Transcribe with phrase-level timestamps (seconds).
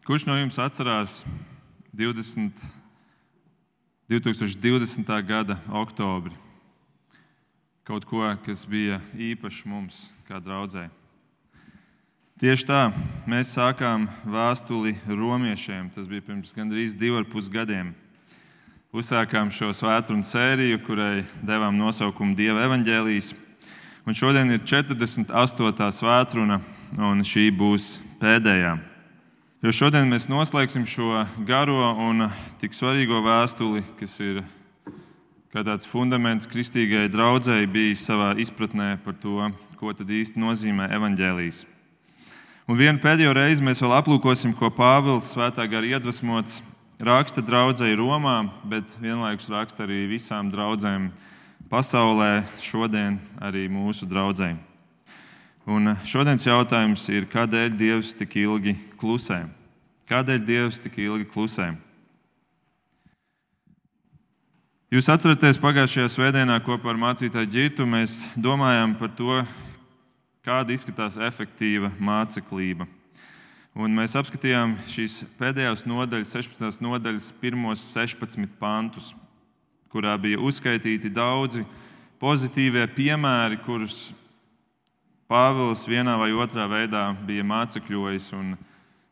[0.00, 1.18] Kurš no jums atcerās
[1.92, 2.56] 20,
[4.08, 5.10] 2020.
[5.28, 6.32] gada oktobri?
[7.84, 10.86] Kaut ko, kas bija īpašs mums, kā draudzē.
[12.40, 12.80] Tieši tā,
[13.28, 15.90] mēs sākām vēstuli romiešiem.
[15.92, 17.92] Tas bija pirms gandrīz diviem pusgadiem.
[18.96, 23.34] Uzsākām šo svētdienu sēriju, kurai devām nosaukumu Dieva evaņģēlijas.
[24.08, 25.92] Un šodien ir 48.
[25.92, 26.62] svētdiena,
[26.96, 28.78] un šī būs pēdējā.
[29.60, 34.38] Jo šodien mēs noslēgsim šo garo un tik svarīgo vēstuli, kas ir
[35.52, 41.58] kā tāds fundaments kristīgajai draudzēji, bijis savā izpratnē par to, ko tad īsti nozīmē evaņģēlijas.
[42.72, 46.62] Un vienu pēdējo reizi mēs vēl aplūkosim, ko Pāvils svētā gara iedvesmots
[46.96, 51.10] raksta draudzēji Romā, bet vienlaikus raksta arī visām draudzēm
[51.68, 54.56] pasaulē, šodien arī mūsu draudzēm.
[55.70, 59.44] Un šodienas jautājums ir, kādēļ Dievs tik ilgi klusē?
[60.10, 61.68] Kādēļ Dievs tik ilgi klusē?
[64.90, 69.36] Jūs atceraties, pagājušajā svētdienā kopā ar mācītāju Girtu mēs domājām par to,
[70.42, 72.88] kāda izskatās efektīva māceklība.
[73.78, 76.82] Un mēs apskatījām šīs pēdējās nodaļas, 16.
[76.82, 79.12] nodaļas, pirmos 16 pantus,
[79.94, 81.62] kurā bija uzskaitīti daudzi
[82.18, 84.08] pozitīvie piemēri, kurus
[85.30, 88.56] Pāvils vienā vai otrā veidā bija mācekļojis, un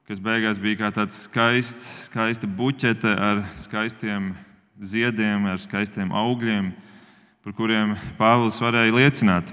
[0.09, 4.31] kas beigās bija kā tāds skaists, skaista buķete ar skaistiem
[4.81, 6.71] ziediem, ar skaistiem augļiem,
[7.45, 9.53] par kuriem Pāvils varēja liecināt.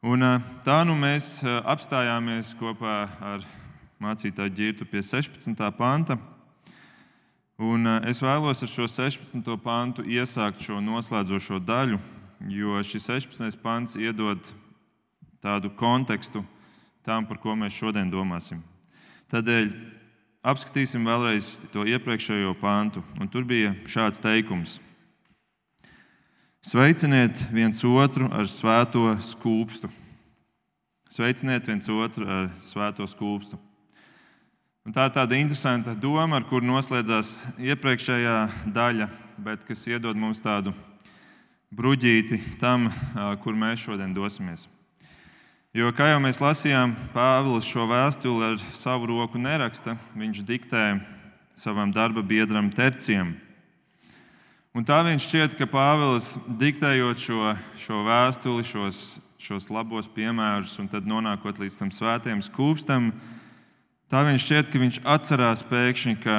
[0.00, 0.24] Un
[0.64, 3.44] tā nu mēs apstājāmies kopā ar
[4.00, 5.60] mācītāju ģirtu pie 16.
[5.76, 6.16] panta.
[7.60, 9.54] Un es vēlos ar šo 16.
[9.60, 12.00] pantu iesākt šo noslēdzošo daļu,
[12.48, 13.60] jo šis 16.
[13.60, 14.40] pants iedod
[15.44, 16.40] tādu kontekstu
[17.04, 18.64] tam, par ko mēs šodien domāsim.
[19.32, 19.70] Tādēļ
[20.44, 23.04] apskatīsim vēlreiz to iepriekšējo pāntu.
[23.20, 24.78] Un tur bija šāds teikums:
[26.64, 29.90] Sveiciniet viens otru ar svēto skūpstu.
[31.12, 33.60] Sveiciniet viens otru ar svēto skūpstu.
[34.84, 38.34] Un tā ir tāda interesanta doma, ar kuru noslēdzās iepriekšējā
[38.74, 39.08] daļa,
[39.40, 40.74] bet kas iedod mums tādu
[41.72, 42.90] bruģīti tam,
[43.40, 44.68] kur mēs šodien dosimies.
[45.74, 49.96] Jo, kā jau mēs lasījām, Pāvils šo vēstuli ar savu roku neraksta.
[50.14, 50.82] Viņš diktē
[51.58, 53.32] savam darba biedram terciem.
[54.70, 59.00] Un tā viņš šķiet, ka Pāvils diktējot šo, šo vēstuli, šos,
[59.42, 63.08] šos labos piemērus, un tad nonākot līdz tam svētajam skūpstam,
[64.06, 66.36] tā viņš šķiet, ka viņš atcerās pēkšņi, ka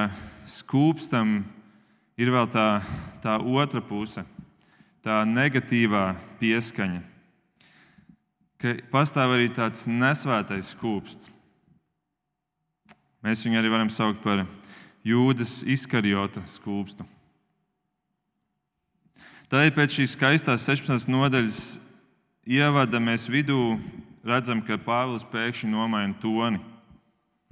[0.48, 1.42] skūpstam
[2.16, 2.70] ir vēl tā,
[3.20, 4.24] tā otra puse,
[5.04, 6.06] tā negatīvā
[6.40, 7.04] pieskaņa
[8.66, 11.30] ka pastāv arī tāds nesvētais skūpsts.
[13.26, 14.42] Mēs viņu arī varam saukt par
[15.06, 17.06] jūdas izkarjota skūpstu.
[19.52, 21.06] Tādēļ pēc šīs skaistās 16.
[21.14, 21.60] nodaļas
[22.50, 23.78] ievada mēs vidū
[24.26, 26.58] redzam, ka Pāvils pēkšņi nomaina toni.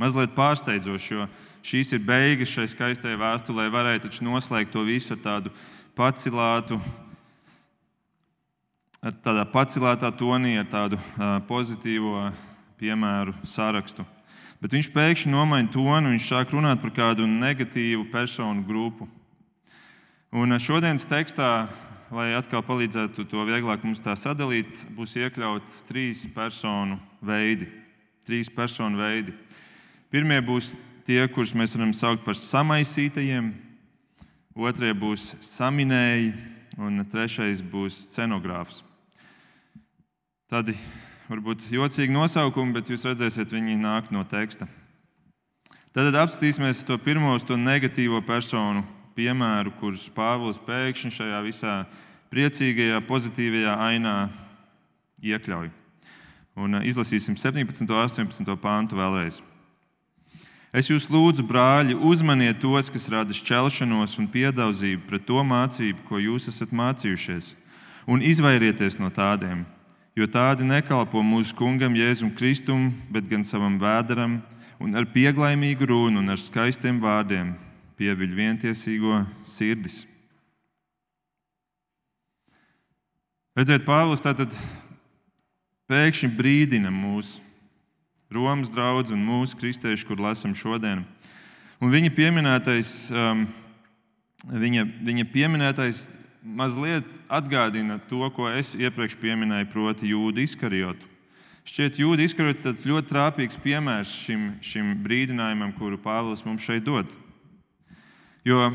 [0.01, 1.27] Mazliet pārsteidzoši, jo
[1.61, 3.69] šīs ir beigas šai skaistajai vēstulē.
[3.69, 5.53] Varēja taču noslēgt to visu ar tādu
[5.93, 6.81] pacilātu,
[9.23, 10.99] tādā pacelētā tonī, ar tādu
[11.49, 12.29] pozitīvu
[12.79, 14.05] piemēru sarakstu.
[14.63, 19.09] Bet viņš pēkšņi nomaina tonu, viņš sāk runāt par kādu negatīvu personu grupu.
[20.31, 21.67] Un šodienas tekstā,
[22.13, 27.67] lai atkal palīdzētu to vieglāk mums tā sadalīt, būs iekļauts trīs personu veidi.
[28.23, 29.35] Trīs personu veidi.
[30.13, 33.51] Pirmie būs tie, kurus mēs varam saukt par samaisītajiem,
[34.55, 36.31] otrie būs saminēji,
[36.79, 38.79] un trešais būs scenogrāfs.
[40.51, 40.75] Tādi
[41.29, 44.67] varbūt jocīgi nosaukumi, bet jūs redzēsiet, viņi nāk no teksta.
[45.93, 48.81] Tad apskatīsimies to pirmo, to negatīvo personu
[49.15, 51.75] piemēru, kurus Pāvils pēkšņi šajā visā
[52.33, 54.17] priecīgajā, pozitīvajā ainā
[55.21, 55.69] iekļauj.
[56.59, 57.85] Un uh, izlasīsim 17.
[57.85, 58.55] un 18.
[58.61, 59.39] pāntu vēlreiz.
[60.73, 66.17] Es jūs lūdzu, brāļi, uzmaniet tos, kas rada šķelšanos un piedauzību pret to mācību, ko
[66.17, 67.53] jūs esat mācījušies,
[68.09, 69.61] un izvairieties no tādiem
[70.13, 74.39] jo tādi nekalpo mūsu kungam Jēzum Kristum, bet gan savam vēderam,
[74.83, 77.53] un ar pieglaimīgu runu un ar skaistiem vārdiem
[77.97, 80.03] pieviļ vientiesīgo sirdis.
[83.53, 84.53] Redziet, Pāvils tātad
[85.89, 87.41] pēkšņi brīdina mūsu
[88.33, 91.03] Romas draugu un mūsu kristiešu, kur lasām šodien.
[91.77, 93.43] Un viņa pieminētais, um,
[94.49, 96.07] viņa, viņa pieminētais
[96.43, 101.07] mazliet atgādina to, ko es iepriekš minēju, proti, jūdu izkarjotu.
[101.63, 107.07] Šķiet, jūda izkarot tāds ļoti trāpīgs piemērs šim, šim brīdinājumam, kuru Pāvils mums šeit dod.
[108.43, 108.73] Jo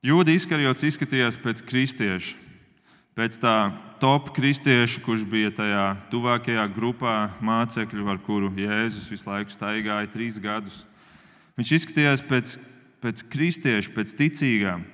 [0.00, 2.38] jūda izkarjots izskatījās pēc kristieša,
[3.12, 3.56] pēc tā
[4.00, 10.40] top kristieša, kurš bija tajā tuvākajā grupā mācekļu, ar kuru Jēzus visu laiku staigāja trīs
[10.40, 10.86] gadus.
[11.60, 12.56] Viņš izskatījās pēc,
[13.04, 14.88] pēc kristieša, pēc ticīgām.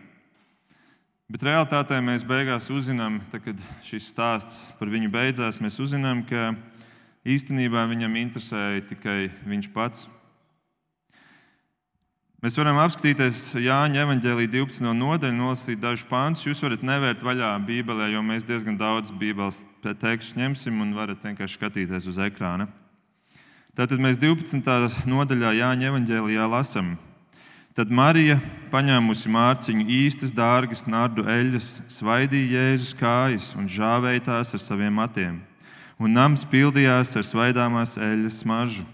[1.30, 6.54] Bet realtātē mēs beigās uzzinām, tad, kad šis stāsts par viņu beidzās, mēs uzzinām, ka
[7.22, 10.08] īstenībā viņam interesēja tikai viņš pats.
[12.42, 14.82] Mēs varam apskatīties Jāņa evanģēlī 12.
[14.98, 16.42] nodaļu, nolasīt dažus pāntus.
[16.48, 21.54] Jūs varat nevērt vaļā Bībelē, jo mēs diezgan daudz Bībeles tekstus ņemsim un varat vienkārši
[21.54, 22.66] skatīties uz ekrāna.
[23.78, 24.58] Tātad mēs 12.
[25.06, 26.96] nodaļā Jāņa evanģēlijā lasām.
[27.72, 28.36] Tad Marija,
[28.68, 35.38] paņēmusi mārciņu īstas, dārgas nardu eļļas, svaidīja Jēzus kājas un žāvēja tās ar saviem matiem,
[35.96, 38.84] un nams pildījās ar svaidāmās eļļas smaržu.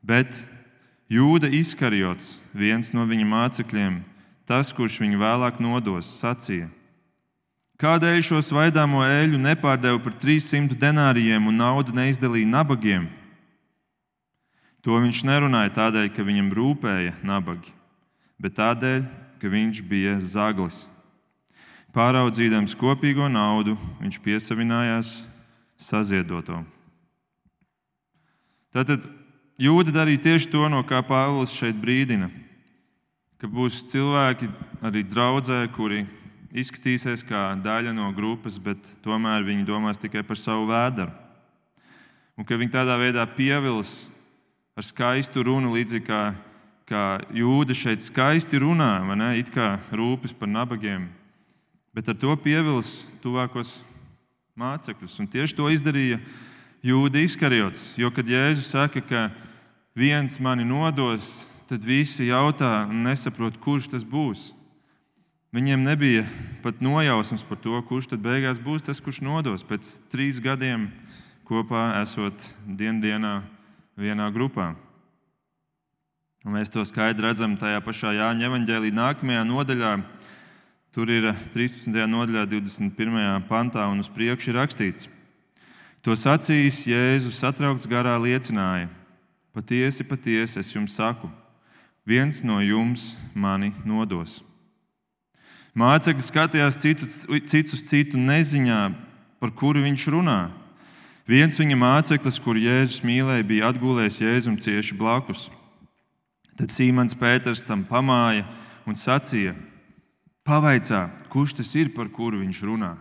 [0.00, 0.46] Bet
[1.08, 3.94] Jūda izkarjots, viens no viņa mācekļiem,
[4.44, 6.66] tas, kurš viņu vēlāk nodos, sacīja:
[7.80, 13.06] Kādēļ šo svaidāmo eļļu nepārdeva par 300 denārijiem un naudu neizdalīja nabagiem?
[14.88, 17.74] To viņš nerunāja tādēļ, ka viņam rūpēja nabagi,
[18.40, 19.02] bet tādēļ,
[19.36, 20.86] ka viņš bija zaglis.
[21.92, 25.12] Pāraudzīdams kopīgo naudu, viņš piesavinājās
[25.76, 26.62] saziedoto.
[28.72, 29.04] Tātad
[29.60, 32.30] Jūda darīja tieši to, no kā Pāvils šeit brīdina.
[33.42, 34.48] Ka būs cilvēki
[34.80, 36.04] arī draudzē, kuri
[36.48, 41.12] izskatīsies kā daļa no grupas, bet tomēr viņi domās tikai par savu vēderu.
[42.38, 44.14] Un ka viņi tādā veidā pievils
[44.78, 46.22] ar skaistu runu, līdzīgi kā,
[46.86, 47.04] kā
[47.34, 51.08] jūda šeit skaisti runā, ne, it kā rūpes par nabagiem,
[51.90, 53.80] bet ar to pievils tuvākos
[54.58, 55.18] mācekļus.
[55.18, 56.20] Un tieši to izdarīja
[56.78, 57.96] Jūda izkarjots.
[57.98, 59.22] Jo, kad Jēzus saka, ka
[59.98, 64.52] viens mani nodos, tad visi jautā un nesaprot, kurš tas būs.
[65.50, 66.22] Viņiem nebija
[66.62, 70.86] pat nojausmas par to, kurš tad beigās būs tas, kurš nodos pēc trīs gadiem
[71.50, 72.46] kopā esot
[72.78, 73.40] dienā
[73.98, 74.72] vienā grupā.
[76.46, 79.94] Un mēs to skaidri redzam tajā pašā Jāņa evanģēlī nākamajā nodaļā.
[80.94, 81.90] Tur ir 13.
[82.08, 83.42] nodaļā, 21.
[83.50, 85.10] pantā, un uz priekšu rakstīts:
[86.06, 88.88] To sacījis Jēzus, satraukts garā liecināja
[89.58, 91.26] Patiesi, patiesi es jums saku,
[92.06, 94.38] viens no jums mani nodos.
[95.74, 97.08] Mācekļi skatījās citu,
[97.42, 98.78] cits uz citu neziņā,
[99.42, 100.38] par kuru viņš runā.
[101.28, 105.50] Viens viņa māceklis, kuru Jēzus mīlēja, bija atgulējis Jēzum cieši blakus.
[106.56, 108.46] Tad Sīmans Pēters tam pamāja
[108.88, 109.52] un sacīja:
[110.48, 112.94] Pavaicā, kurš tas ir, par kuru viņš runā?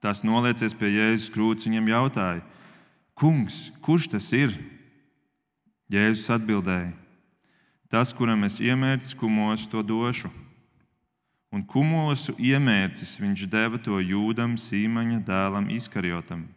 [0.00, 2.40] Tas noliecies pie Jēzus krūts, viņam jautāja:
[3.20, 4.56] Kungs, kurš tas ir?
[5.92, 6.94] Jēzus atbildēja:
[7.92, 10.32] Tas, kuram es iemērcis kumosu, to došu.
[11.52, 16.48] Un kumosu iemērcis viņš deva to jūdam, sīmaņa dēlam, izkarjotam.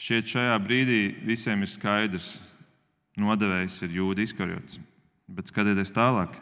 [0.00, 2.40] Šķiet, šajā brīdī visiem ir skaidrs,
[3.18, 4.80] nodevējs ir jūda izkarjots.
[5.28, 6.36] Bet skatieties tālāk.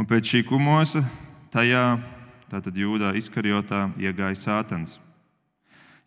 [0.00, 1.04] Un pēc šī kumosa
[1.52, 1.96] tajā,
[2.52, 4.98] tātad jūdā izkarjotā, iegāja sātans.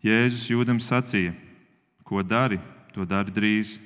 [0.04, 1.34] Jēzus jūdam sacīja:
[2.06, 2.60] Ko dari?
[2.96, 3.76] to dara drīz.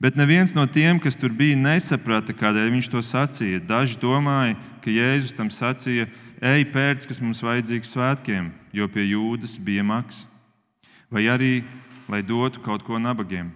[0.00, 3.60] Bet neviens no tiem, kas tur bija, nesaprata, kādēļ viņš to sacīja.
[3.68, 6.08] Daži domāja, ka Jēzus tam sacīja,
[6.40, 10.24] ej, pērc, kas mums vajadzīgs svētkiem, jo pie jūdas bija maks,
[11.12, 11.60] vai arī,
[12.08, 13.52] lai dotu kaut ko nabagiem.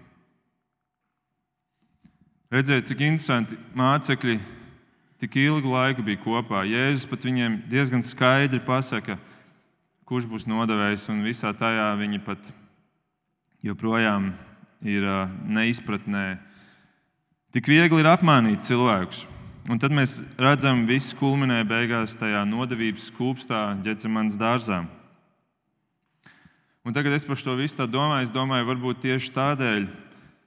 [2.52, 4.36] Redziet, cik interesanti mācekļi
[5.18, 6.62] tik ilgu laiku bija kopā.
[6.68, 9.16] Jēzus pat viņiem diezgan skaidri pasaka,
[10.06, 12.52] kurš būs nodevējs, un visā tajā viņi pat
[13.66, 14.30] joprojām
[14.86, 15.08] ir
[15.48, 16.36] neizpratnē.
[17.56, 19.24] Tik viegli ir apmānīt cilvēkus.
[19.66, 24.84] Un tad mēs redzam, ka viss kulminē beigās tajā nodevības kūpstā, ģecemanas dārzā.
[26.86, 28.28] Un tagad es par to visu domāju.
[28.28, 29.88] Es domāju, varbūt tieši tādēļ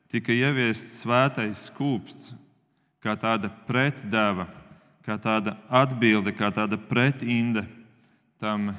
[0.08, 2.29] tika ieviests svētais kūpsts,
[3.03, 4.46] kā tāda pretdeva,
[5.03, 7.65] kā tāda atbilde, kā tāda pretinde
[8.39, 8.72] tam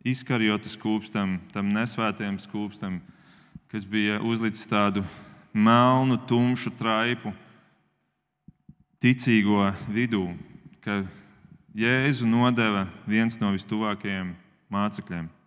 [0.00, 2.96] izkarjotas kūpstam, tam nesvētajam kūpstam,
[3.68, 5.04] kas bija uzlicis tādu
[5.52, 7.36] melnu, tumšu traipu
[8.96, 10.30] ticīgo vidū,
[10.80, 11.02] ka
[11.76, 14.32] Jēzu nodeva viens no vistuvākajiem
[14.72, 15.43] mācekļiem.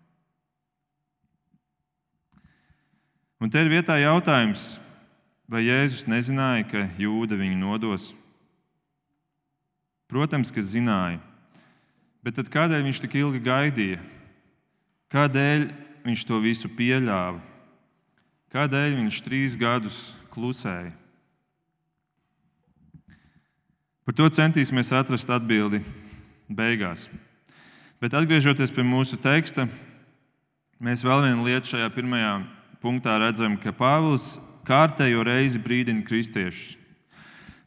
[3.38, 4.79] Un te ir vietā jautājums,
[5.46, 8.08] vai Jēzus nezināja, ka jūda viņu nodos?
[10.10, 11.20] Protams, ka zināja.
[12.25, 14.00] Bet kādēļ viņš tik ilgi gaidīja?
[15.13, 15.67] Kādēļ
[16.08, 17.38] viņš to visu pieļāva?
[18.56, 20.00] Kādēļ viņš trīs gadus
[20.34, 20.96] klusēja?
[24.08, 25.84] Par to centīsimies atrast atbildi
[26.50, 27.06] beigās.
[28.01, 29.67] Bet atgriežoties pie mūsu teksta,
[30.82, 32.38] mēs vēl vienu lietu šajā pirmajā
[32.84, 36.76] punktā redzam, ka Pāvils kārtējo reizi brīdina kristiešus.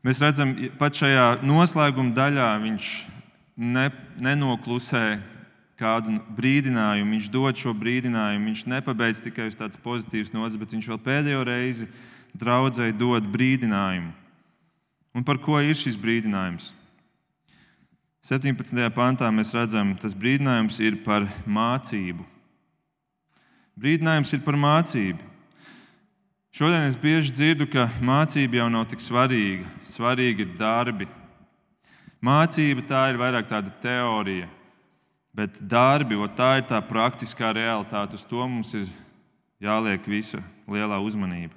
[0.07, 2.93] Mēs redzam, pat šajā noslēguma daļā viņš
[3.61, 5.21] ne, nenoklusē
[5.81, 8.50] kādu brīdinājumu, viņš dod šo brīdinājumu.
[8.50, 11.88] Viņš nepabeidz tikai uz tādas pozitīvas nozares, bet viņš vēl pēdējo reizi
[12.37, 14.12] draudzēji dod brīdinājumu.
[15.17, 16.71] Un par ko ir šis brīdinājums?
[18.25, 18.76] 17.
[18.95, 22.26] pantā mēs redzam, tas brīdinājums ir par mācību.
[23.80, 25.25] Brīdinājums ir par mācību.
[26.52, 29.64] Šodien es bieži dzirdu, ka mācība jau nav tik svarīga.
[29.88, 31.06] Svarīgi ir darbi.
[32.20, 34.50] Mācība tā ir vairāk tāda teorija,
[35.32, 38.20] bet darbi, tā ir tā praktiskā realitāte.
[38.20, 38.90] Uz to mums ir
[39.64, 41.56] jāliek visa lielā uzmanība.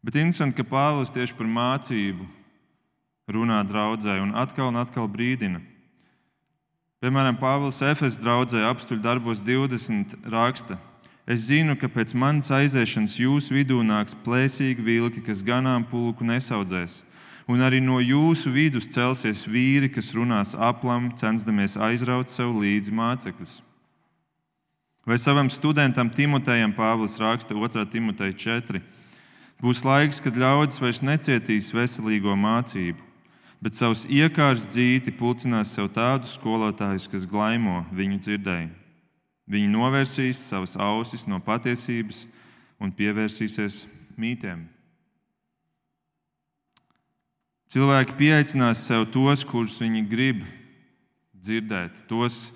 [0.00, 2.24] Bet interesanti, ka Pāvils tieši par mācību
[3.28, 5.60] runā draudzē un atkal un atkal brīdina.
[7.00, 10.76] Piemēram, Pāvils Efes draudzē apstuļu darbos 20 raksta.
[11.24, 16.98] Es zinu, ka pēc manas aiziešanas jūsu vidū nāks plēsīgi vilki, kas ganām pulku nesaudzēs.
[17.48, 23.56] Un arī no jūsu vidus celsies vīri, kas runās aplam, censdamies aizraut sev līdzi mācekļus.
[25.08, 27.86] Vai savam studentam Timotejam Pāvils raksta 2.
[27.88, 28.84] Timoteja 4.
[29.64, 33.09] Būs laiks, kad ļaudis vairs necietīs veselīgo mācību,
[33.60, 38.76] bet savus iekārs dzīti pulcinās sev tādus skolotājus, kas glaimo viņu dzirdējumu.
[39.50, 42.24] Viņi novērsīs savas ausis no patiesības
[42.80, 43.82] un pievērsīsies
[44.20, 44.62] mītiem.
[47.70, 50.44] Cilvēki pieaicinās sev tos, kurus viņi grib
[51.38, 52.50] dzirdēt, tos,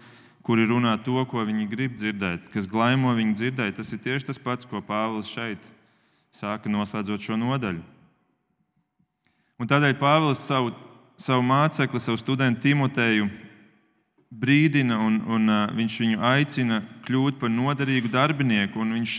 [0.47, 3.79] kuri runā to, ko viņi grib dzirdēt, kas glaimo viņu dzirdēt.
[3.79, 5.71] Tas ir tieši tas pats, ko Pāvils šeit
[6.35, 7.83] sāka noslēdzot šo nodaļu.
[9.63, 10.75] Un tādēļ Pāvils savu,
[11.17, 13.29] savu mācekli, savu studentu Timoteju
[14.35, 18.83] brīdina un, un viņš viņu aicina kļūt par noderīgu darbinieku.
[18.83, 19.15] Viņš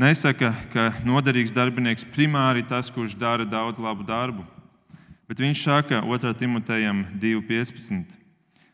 [0.00, 4.46] nesaka, ka noderīgs darbinieks primāri ir tas, kurš dara daudz labu darbu.
[5.30, 6.34] Bet viņš saka 2.
[6.38, 8.16] Timotejam 2.15.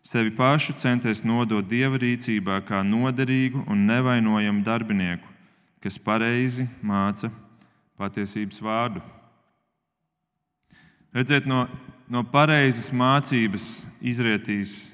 [0.07, 5.27] Sevi pašu centies nodot dieva rīcībā kā noderīgu un nevainojamu darbinieku,
[5.83, 7.33] kas pareizi māca
[7.99, 9.03] patiesības vārdu.
[11.17, 11.63] Redziet, no,
[12.13, 14.91] no pareizas mācības izrietīs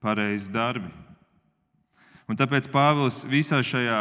[0.00, 0.88] pareizi darbi.
[2.24, 3.98] Un tāpēc Pāvils visā šajā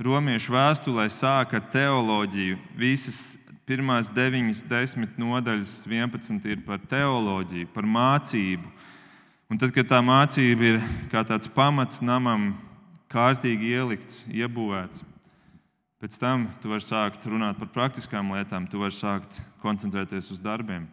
[0.00, 2.56] romiešu vēstulē sāk ar teoloģiju.
[2.80, 3.20] Visas
[3.68, 8.72] pirmās 9, 10 nodaļas, 11 ir par teoloģiju, par mācību.
[9.52, 12.54] Un tad, kad tā mācība ir kā tāds pamats namam,
[13.12, 15.04] kārtīgi ielikts, iebūvēts,
[16.02, 20.88] Pēc tam tu vari sākt runāt par praktiskām lietām, tu vari sākt koncentrēties uz darbiem.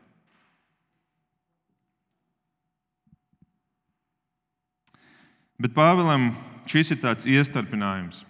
[5.60, 6.32] Bet Pāvēlam
[6.70, 8.24] šis ir tāds iestarpinājums.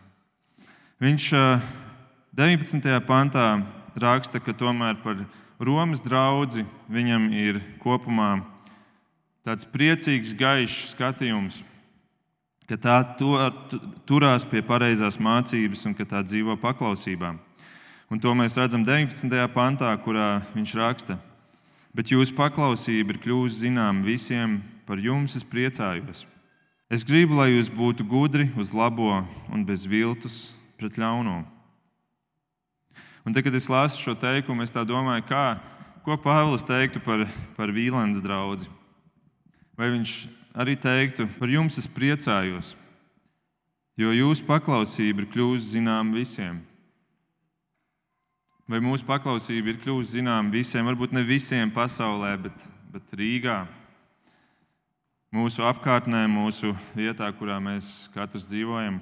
[1.00, 1.26] Viņš
[2.36, 2.90] 19.
[3.08, 3.48] pantā
[4.00, 5.22] raksta, ka tomēr par
[5.60, 8.40] Romas draugu viņam ir kopumā
[9.46, 11.64] tāds priecīgs, gaišs skatījums
[12.70, 12.98] ka tā
[14.06, 17.34] turās pie pareizās mācības un ka tā dzīvo paklausībā.
[18.10, 19.26] Un to mēs redzam 19.
[19.54, 21.18] pantā, kurā viņš raksta:
[21.94, 26.28] Bet jūsu paklausība ir kļuvusi zinām visiem, par jums es priecājos.
[26.89, 29.19] Es gribu, lai jūs būtu gudri uz labo
[29.53, 31.43] un bez viltus pret ļauno.
[33.22, 35.60] Un tad, kad es lasu šo teikumu, es domāju, kā,
[36.01, 38.65] ko Pāvils teiktu par, par Vīlandes draugu.
[39.77, 40.15] Vai viņš
[40.58, 42.74] arī teiktu, par jums es priecājos,
[43.93, 46.58] jo jūsu paklausība ir kļuvusi zinām visiem.
[48.65, 53.67] Vai mūsu paklausība ir kļuvusi zinām visiem, varbūt ne visiem pasaulē, bet, bet Rīgā,
[55.34, 59.00] mūsu apkārtnē, mūsu vietā, kurā mēs katrs dzīvojam.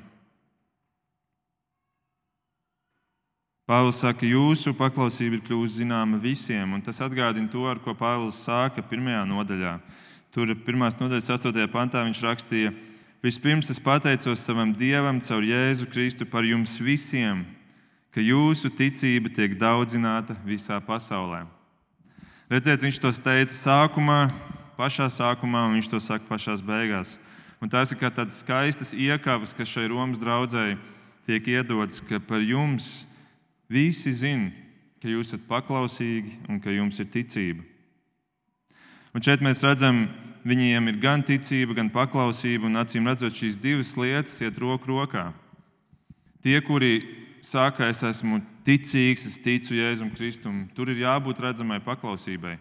[3.68, 8.40] Pāvils saka, jūsu paklausība ir kļuvusi zināma visiem, un tas atgādina to, ar ko Pāvils
[8.46, 9.74] sāka pirmajā nodaļā.
[10.32, 11.66] Tur pirmās nodaļas 8.
[11.72, 12.72] pantā viņš rakstīja,
[13.24, 17.44] vispirms es pateicos savam Dievam caur Jēzu Kristu par jums visiem,
[18.16, 21.44] ka jūsu ticība tiek daudzināta visā pasaulē.
[22.48, 24.30] Redziet, viņš to teica sākumā,
[24.78, 27.18] pašā sākumā, un viņš to saka pašā beigās.
[27.62, 30.78] Un tās ir kā tādas skaistas iekavas, kas šai Romas draudzēji
[31.26, 33.08] tiek iedotas, ka par jums
[33.70, 34.52] visi zina,
[35.02, 37.66] ka jūs esat paklausīgi un ka jums ir ticība.
[39.18, 40.06] Un šeit mēs redzam
[40.48, 45.32] viņiem ir gan ticība, gan paklausība, un acīm redzot, šīs divas lietas iet roku rokā.
[46.46, 47.02] Tie, kuri
[47.44, 52.58] saka, es esmu ticīgs, es ticu Jēzum Kristum, tur ir jābūt redzamai paklausībai.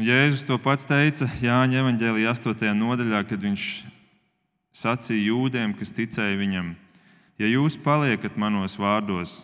[0.00, 2.70] Jēzus to pats teica Jāņa evanģēlijā 8.
[2.72, 3.64] nodaļā, kad viņš
[4.72, 6.70] sacīja jūdiem, kas ticēja viņam:
[7.36, 9.42] Ja jūs paliekat manos vārdos,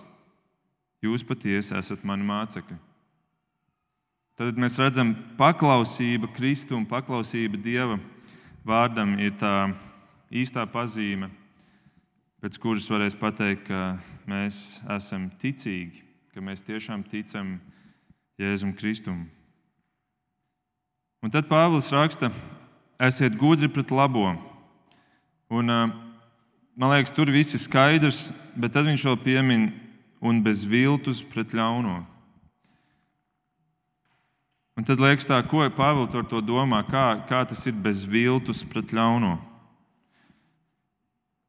[1.04, 2.78] jūs patiesi esat mani mācekļi.
[4.40, 8.00] Tad mēs redzam, ka paklausība Kristum, paklausība Dieva
[8.64, 9.75] vārdam ir tā
[10.32, 11.28] īstā pazīme,
[12.40, 16.00] pēc kuras varēs pateikt, ka mēs esam ticīgi,
[16.32, 17.58] ka mēs tiešām ticam
[18.40, 19.26] Jēzum Kristum.
[21.26, 22.28] Un tad Pāvils raksta,
[23.02, 24.28] esiet gudri pret labo.
[25.50, 25.73] Un,
[26.78, 29.64] man liekas, tur viss ir skaidrs, bet tad viņš vēl piemin
[30.23, 31.97] un bez viltus pret ļauno.
[34.78, 38.62] Un tad liekas, tā, ko Pāvils ar to domā, kā, kā tas ir bez viltus
[38.62, 39.35] pret ļauno.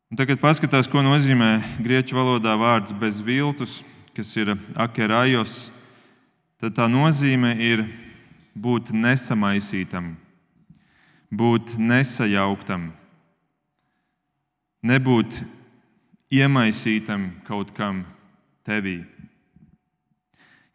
[0.09, 1.51] Un tagad paskatās, ko nozīmē
[1.85, 3.83] grieķu valodā vārds bez viltus,
[4.17, 5.67] kas ir akerājos.
[6.57, 7.85] Tad tā nozīme ir
[8.57, 10.15] būt nesamaisītam,
[11.29, 12.89] būt nesajauktam,
[14.81, 15.43] nebūt
[16.33, 18.01] iemaisītam kaut kam
[18.65, 19.01] tevī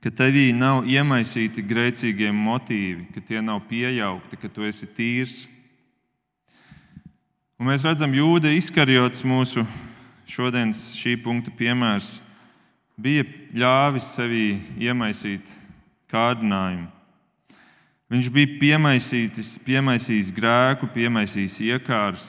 [0.02, 5.44] ka tevī nav iemaisīti grēcīgie motīvi, ka tie nav pieaugti, ka tu esi tīrs.
[7.54, 9.62] Un mēs redzam, Jūda izkarjots mūsu
[10.26, 12.16] šodienas šī punkta piemērs,
[12.98, 13.22] bija
[13.54, 14.48] ļāvis sevī
[14.82, 15.54] iemaisīt
[16.10, 16.90] kārdinājumu.
[18.12, 18.76] Viņš bija
[19.64, 22.24] piemaisījis grēku, piemaisījis iekārs.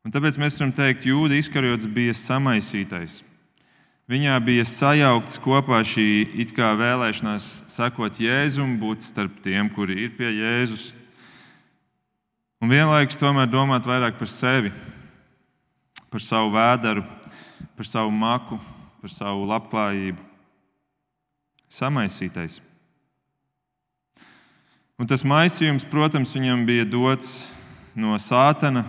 [0.00, 3.18] Un tāpēc mēs varam teikt, ka Jūda izkarjots bija samaisītais.
[4.08, 6.06] Viņā bija sajaukts kopā šī
[6.40, 10.94] it kā vēlēšanās sekot Jēzum, būt starp tiem, kuri ir pie Jēzus.
[12.64, 14.72] Un vienlaikus tomēr domāt vairāk par sevi,
[16.08, 17.04] par savu vēderu,
[17.76, 18.56] par savu maku,
[19.02, 20.24] par savu labklājību.
[21.68, 22.62] Samaisītais.
[24.98, 27.46] Un tas maisījums, protams, viņam bija dots
[27.94, 28.84] no sātana,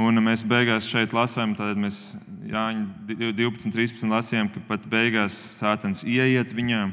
[0.00, 2.14] Un mēs beigās šeit lasām, tad mēs
[2.48, 6.86] Jāņa 12, 13 lasījām, ka pat beigās Sātans ieiet viņā.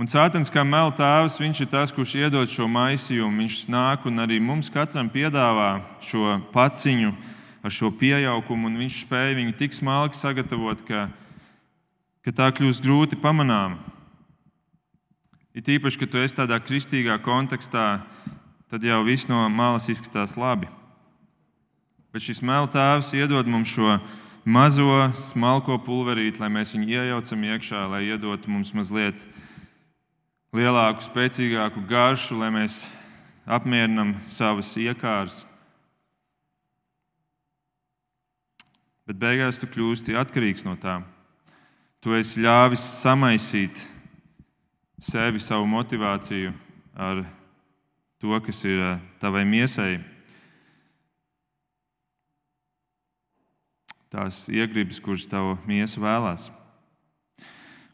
[0.00, 3.42] Un Sātans, kā melu tēvs, viņš ir tas, kurš iedod šo maisījumu.
[3.42, 7.10] Viņš nāk un arī mums katram piedāvā šo paciņu
[7.64, 11.08] ar šo pieaugumu, un viņš spēja viņu tik smalki sagatavot, ka,
[12.22, 13.80] ka tā kļūst grūti pamanāma.
[15.50, 18.04] Ir tīpaši, ka tu esi tādā kristīgā kontekstā,
[18.70, 20.68] tad jau viss no malas izskatās labi.
[22.14, 23.96] Bet šis melu tēvs iedod mums šo
[24.46, 29.26] mazo, smalko pulverīti, lai mēs viņu iejaucam iekšā, lai iedotu mums mazliet
[30.54, 32.84] lielāku, spēcīgāku garšu, lai mēs
[33.46, 35.44] apmierinām savas iekārtas.
[39.10, 41.00] Bet beigās tu kļūsti atkarīgs no tā.
[41.98, 43.82] Tu esi ļāvis samaisīt
[45.00, 46.54] sevi, savu motivāciju
[46.94, 47.24] ar
[48.20, 49.98] to, kas ir eh, tavai miesai.
[54.10, 56.48] tās iegribas, kuras tava miesa vēlās.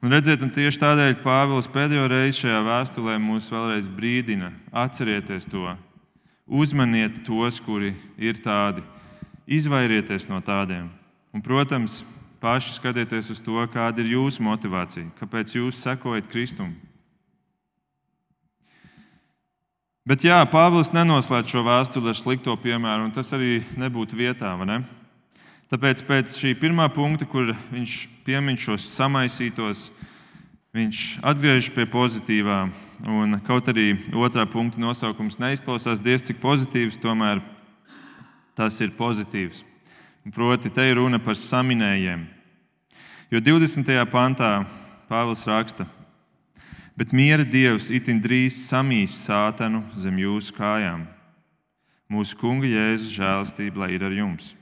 [0.00, 5.74] Un redziet, un tieši tādēļ Pāvils pēdējo reizi šajā vēstulē mūs vēlreiz brīdina: atcerieties to,
[6.46, 8.84] uzmaniet tos, kuri ir tādi,
[9.44, 10.88] izvairieties no tādiem.
[11.36, 12.00] Un, protams,
[12.40, 16.72] paši skatieties uz to, kāda ir jūsu motivācija, kāpēc jūs sekojat Kristum.
[20.06, 24.52] Bet jā, Pāvils nenoslēdz šo vēstuli ar slikto piemēru, un tas arī nebūtu vietā.
[24.62, 24.76] Ne?
[25.66, 29.88] Tāpēc pēc šī pirmā punkta, kur viņš piemin šos samaisītos,
[30.78, 32.60] viņš atgriežas pie pozitīvā.
[33.02, 37.42] Un, kaut arī otrā punkta nosaukums neizklausās diezgan cik pozitīvs, tomēr
[38.54, 39.64] tas ir pozitīvs.
[40.30, 42.28] Proti, te ir runa par saminējiem.
[43.34, 43.90] Jo 20.
[44.14, 44.60] pantā
[45.10, 45.90] Pāvils raksta,
[46.96, 51.04] bet miera dievs itin drīz samīs sātanu zem jūsu kājām.
[52.08, 54.54] Mūsu kunga Jēzus žēlastība lai ir ar jums.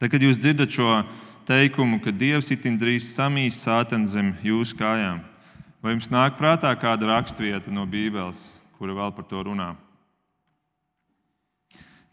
[0.00, 1.02] Tad, kad jūs dzirdat šo
[1.44, 5.20] teikumu, ka Dievs itin drīz samīs sāteni zem jūsu kājām,
[5.84, 9.74] vai jums nāk prātā kāda raksturvieta no Bībeles, kura vēl par to runā?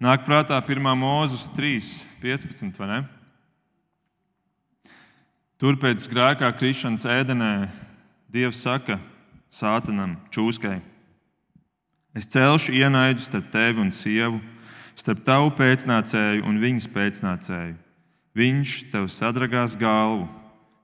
[0.03, 0.91] Nāk prātā 1.
[0.99, 1.87] mūzis 3,
[2.21, 2.75] 15.
[2.77, 2.99] vai ne?
[5.57, 7.53] Tur pēc grēkā krišanas ēdenē
[8.27, 8.99] Dievs saka
[9.49, 10.81] sātanam, čūskai:
[12.17, 14.41] Es celšu ienaidu starp tevi un sievu
[14.97, 17.75] starp tavu pēcnācēju un viņas pēcnācēju.
[18.37, 20.25] Viņš tev sadragās galvu,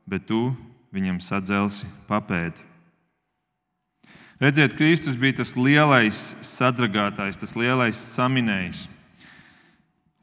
[0.09, 0.53] bet tu
[0.93, 2.61] viņam sadzelsi papēdi.
[4.41, 8.87] Redziet, Kristus bija tas lielais sadragātājs, tas lielais saminējs.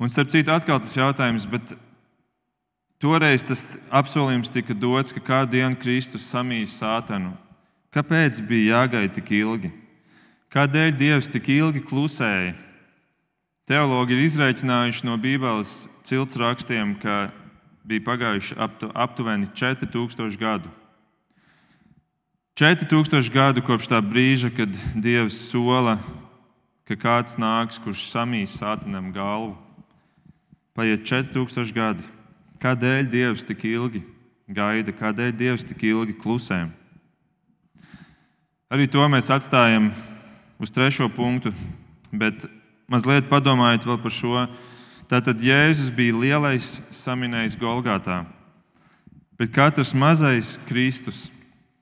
[0.00, 1.74] Un starp citu, atkal tas jautājums, bet
[3.00, 7.32] toreiz tas apsolījums tika dots, ka kādu dienu Kristus samīs sātanu.
[7.90, 9.72] Kāpēc bija jāgaida tik ilgi?
[10.50, 12.52] Kādēļ Dievs tik ilgi klusēja?
[13.70, 17.30] Teologi ir izreikinājuši no Bībeles cilts rakstiem, ka
[17.86, 18.58] bija pagājuši
[18.94, 20.70] aptuveni 4000 gadu.
[22.58, 25.96] 4000 gadu kopš tā brīža, kad Dievs sola,
[26.84, 29.54] ka kāds nāks, kurš samīs sātanam galvu.
[30.74, 32.06] Paiet 4000 gadi.
[32.60, 34.02] Kādēļ Dievs tik ilgi
[34.50, 36.66] gaida, kādēļ Dievs tik ilgi klusē?
[38.70, 39.90] Arī to mēs atstājam
[40.60, 41.54] uz trešo punktu,
[42.12, 42.44] bet
[42.90, 44.44] mazliet padomājiet vēl par šo.
[45.10, 48.22] Tātad Jēzus bija lielais saminējs Golgātā,
[49.40, 51.30] bet katrs mazais Kristus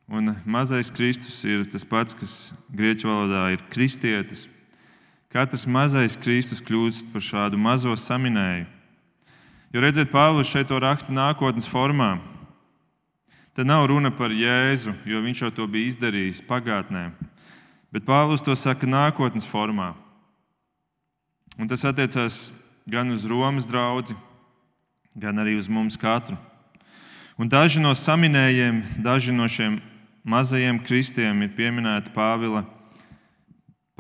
[0.09, 4.47] Un mazais Kristus ir tas pats, kas grieķu valodā ir kristietis.
[5.29, 8.65] Katrs mazais Kristus kļūst par šādu mazo saminēju.
[9.69, 12.15] Jo redziet, Pāvils šeit to raksta nākotnes formā.
[13.53, 17.11] Te nav runa par Jēzu, jo viņš jau to bija izdarījis pagātnē.
[17.93, 19.91] Bet Pāvils to saka nākotnes formā.
[21.61, 22.49] Un tas attiecās
[22.89, 24.17] gan uz Romas draugu,
[25.13, 26.39] gan arī uz mums katru.
[27.37, 29.83] Un daži no saminējiem, daži no šiem
[30.25, 32.65] mazajiem kristiem ir pieminēta Pāvila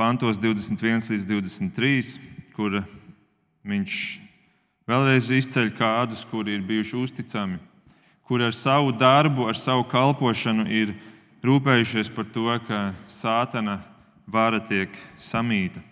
[0.01, 2.17] pantos 21 līdz 23,
[2.57, 2.81] kur
[3.69, 4.28] viņš
[4.89, 7.59] vēlreiz izceļ kādus, kuri ir bijuši uzticami,
[8.25, 10.95] kuri ar savu darbu, ar savu kalpošanu ir
[11.45, 13.83] rūpējušies par to, ka sātana
[14.27, 15.83] vara tiek samīta.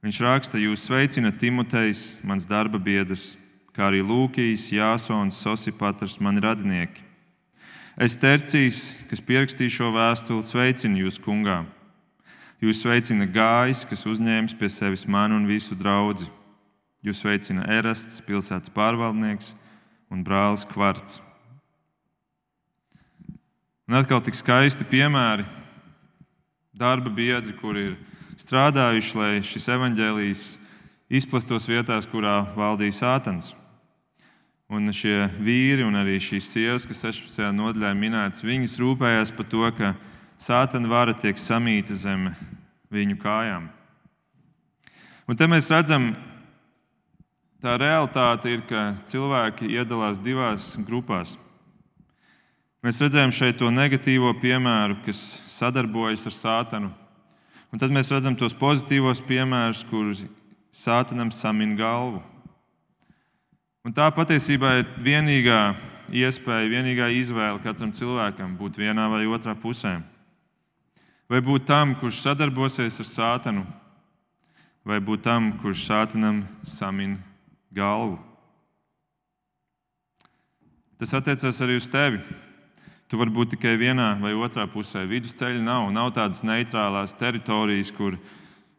[0.00, 3.34] Viņš raksta, jūs sveicinat Timotejs, mans darba biedrs,
[3.76, 7.04] kā arī Lūkijas, Jāsons, Sosipatrs, mani radinieki.
[8.00, 11.58] Es tercīs, kas pierakstīju šo vēstuli, sveicinu jūs, kungā.
[12.64, 16.30] Jūs sveicina gājs, kas uzņēmis pie sevis mani un visu draugu.
[17.00, 19.54] Jūs sveicina Erasts, pilsētas pārvaldnieks
[20.12, 21.22] un brālis Kvarts.
[23.88, 25.46] Un atkal tik skaisti piemēri,
[26.76, 27.96] darba biedri, kuri ir
[28.38, 30.44] strādājuši, lai šis evaņģēlijs
[31.10, 33.54] izplastos vietās, kurā valdīja sātans.
[34.70, 37.48] Un šie vīri un arī šīs sievas, kas 16.
[37.56, 39.94] nodaļā minētas, viņas rūpējās par to, ka
[40.38, 42.28] sātana vara tiek samīta zem
[42.92, 43.70] viņu kājām.
[45.26, 46.12] Un te mēs redzam,
[47.60, 51.36] tā realitāte ir, ka cilvēki iedalās divās grupās.
[52.80, 55.20] Mēs redzējām šeit to negatīvo piemēru, kas
[55.50, 56.90] sadarbojas ar sātanu.
[57.70, 60.24] Un tad mēs redzam tos pozitīvos piemērus, kurus
[60.72, 62.22] sātanam samina galvu.
[63.84, 65.60] Un tā patiesībā ir vienīgā
[66.10, 69.98] iespēja, vienīgā izvēle katram cilvēkam būt vienā vai otrā pusē.
[71.30, 73.64] Vai būt tam, kurš sadarbosies ar sātanu,
[74.84, 77.20] vai būt tam, kurš sātanam samin
[77.74, 78.18] galvu.
[81.00, 82.20] Tas attiecas arī uz tevi.
[83.10, 85.02] Tu vari būt tikai vienā vai otrā pusē.
[85.08, 85.88] Vidusceļa nav.
[85.90, 88.18] Nav tādas neitrālās teritorijas, kur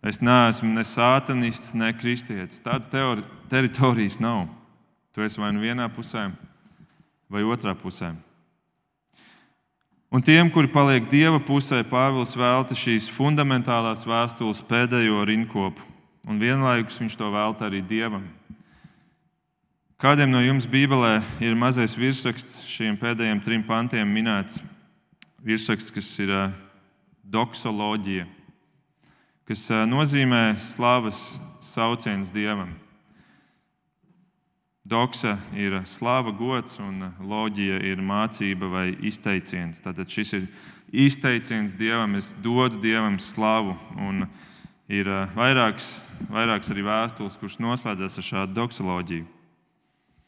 [0.05, 2.61] es neesmu ne sātanists, ne kristietis.
[2.63, 2.91] Tādas
[3.51, 4.45] teritorijas nav.
[5.11, 6.29] Tu esi vai nu vienā pusē,
[7.27, 8.13] vai otrā pusē.
[10.11, 15.83] Un tiem, kuri paliek Dieva pusē, Pāvils velta šīs fundamentālās vēstules pēdējo rinkopu,
[16.27, 18.25] un vienlaikus viņš to velta arī Dievam.
[20.01, 24.55] Kādiem no jums Bībelē ir mazais virsraksts šiem pēdējiem trim pantiem minēts?
[25.45, 26.31] Virsraksts, kas ir
[27.21, 28.23] doksoloģija,
[29.45, 31.19] kas nozīmē slavas
[31.61, 32.71] sauciens Dievam.
[34.81, 39.83] Doksa ir slava, gods, un loģija ir mācība vai izteiciens.
[39.85, 40.47] Tātad šis ir
[40.89, 43.77] izteiciens Dievam, es dodu Dievam slavu.
[44.01, 44.25] Un
[44.89, 45.91] ir eh, vairāks,
[46.25, 49.29] vairāks arī vēstules, kuras noslēdzas ar šādu doksoloģiju.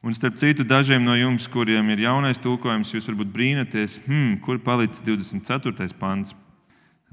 [0.03, 4.57] Un starp citu, dažiem no jums, kuriem ir jaunais tulkojums, jūs varbūt brīnaties, hmm, kur
[4.59, 5.93] palicis 24.
[5.95, 6.33] pants.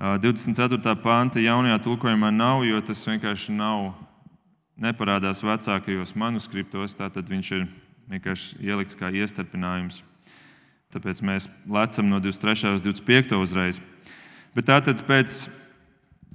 [0.01, 0.97] 24.
[0.99, 3.93] panta jaunajā tulkojumā nav, jo tas vienkārši nav
[4.75, 7.69] neparādās vecākajos manuskriptos, tad viņš ir
[8.11, 10.01] vienkārši ielikts kā iestarpinājums.
[10.91, 12.73] Tāpēc mēs lecam no 23.
[12.75, 13.37] uz 25.
[13.39, 13.79] uzreiz.
[14.57, 15.45] Bet tātad pēc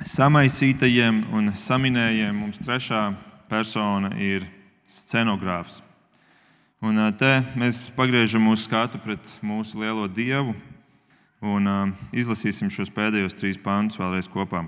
[0.07, 3.09] samaisītajiem un saminējiem mums trešā
[3.51, 4.47] persona ir
[4.87, 5.81] scenogrāfs.
[6.83, 10.51] Un te mēs pagriežam mūsu skatu pret mūsu lielo dievu
[11.39, 14.65] un izlasīsim šos pēdējos trīs pāntus vēlreiz kopā.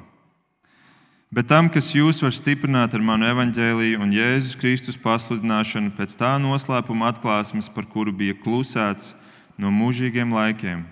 [1.27, 6.37] Bet tam, kas jūs var stiprināt ar manu evaņģēlīju un Jēzus Kristus pasludināšanu pēc tā
[6.39, 9.11] noslēpuma atklāsmes, par kuru bija klusēts
[9.59, 10.85] no mūžīgiem laikiem,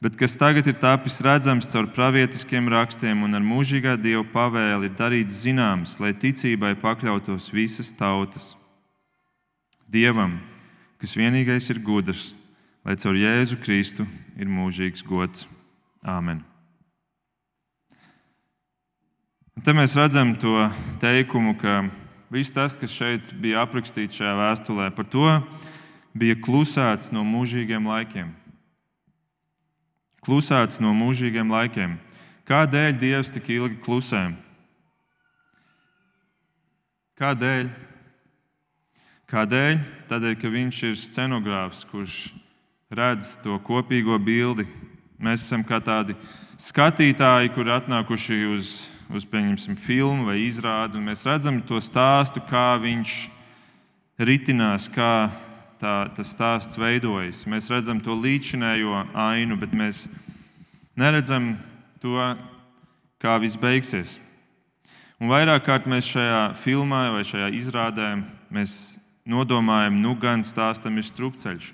[0.00, 4.96] bet kas tagad ir tapis redzams caur pravietiskiem rakstiem un ar mūžīgā dieva pavēli, ir
[4.96, 8.54] darīts zināms, lai ticībai pakļautos visas tautas.
[9.88, 10.34] Dievam,
[11.00, 12.34] kas vienīgais ir gudrs,
[12.84, 14.04] lai caur Jēzu Kristu
[14.36, 15.46] ir mūžīgs gods.
[16.04, 16.42] Āmen!
[19.56, 20.52] Un te mēs redzam to
[21.00, 21.80] teikumu, ka
[22.28, 25.24] viss tas, kas šeit bija aprakstīts šajā vēstulē, par to
[26.12, 28.28] bija klusēts no mūžīgiem laikiem.
[30.20, 31.96] Klusēts no mūžīgiem laikiem.
[32.44, 34.26] Kādēļ Dievs tik ilgi klusē?
[37.16, 37.87] Kādēļ?
[39.28, 39.80] Kādēļ?
[40.08, 42.18] Tādēļ, ka Viņš ir scenogrāfs, kurš
[42.88, 44.64] redz to kopīgo bildi.
[45.20, 46.16] Mēs esam kā tādi
[46.56, 48.70] skatītāji, kur atnākuši uz
[49.08, 49.24] uz
[49.76, 53.28] filmu vai izrādi, un mēs redzam to stāstu, kā viņš
[54.18, 55.30] ritinās, kā
[55.80, 57.46] tā, tas stāsts veidojas.
[57.46, 60.06] Mēs redzam to līdzinējo ainu, bet mēs
[60.96, 61.56] neredzam
[62.00, 62.18] to,
[63.18, 64.18] kā viss beigsies.
[65.18, 68.12] Un vairāk kārt mēs šajā filmā vai šajā izrādē
[69.28, 71.72] nodomājam, nu gan stāstam ir strupceļš.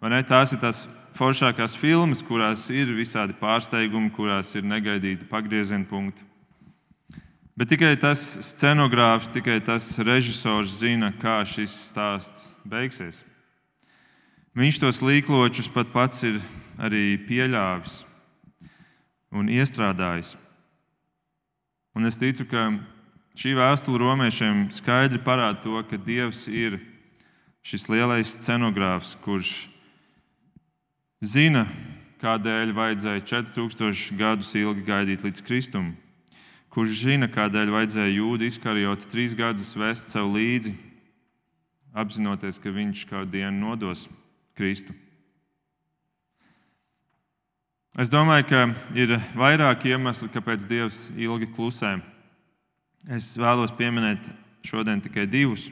[0.00, 0.20] Vai ne?
[0.26, 6.24] Tās ir tās foršākās filmas, kurās ir visādi pārsteigumi, kurās ir negaidīti pagrieziena punkti.
[7.54, 13.22] Bet tikai tas scenogrāfs, tikai tas režisors zina, kā šis stāsts beigsies.
[14.58, 16.40] Viņš tos līkločus pat pats ir
[16.82, 18.02] arī pieļāvis
[19.34, 20.34] un iestrādājis.
[21.94, 22.72] Un es ticu, ka
[23.38, 26.78] šī vēstule romiešiem skaidri parāda to, ka Dievs ir
[27.64, 29.68] šis lielais scenogrāfs, kurš
[31.24, 31.66] zina,
[32.22, 35.94] kādēļ vajadzēja 4000 gadus ilgi gaidīt līdz Kristumam
[36.74, 40.74] kurš zina, kādēļ vajadzēja jūdu izkarjot trīs gadus vest sev līdzi,
[41.94, 44.08] apzinoties, ka viņš kādu dienu nodos
[44.58, 44.96] Kristu.
[47.94, 48.64] Es domāju, ka
[48.98, 52.00] ir vairāki iemesli, kāpēc Dievs ilgi klusē.
[53.04, 54.24] Es vēlos pieminēt
[54.64, 55.66] šodien tikai divus.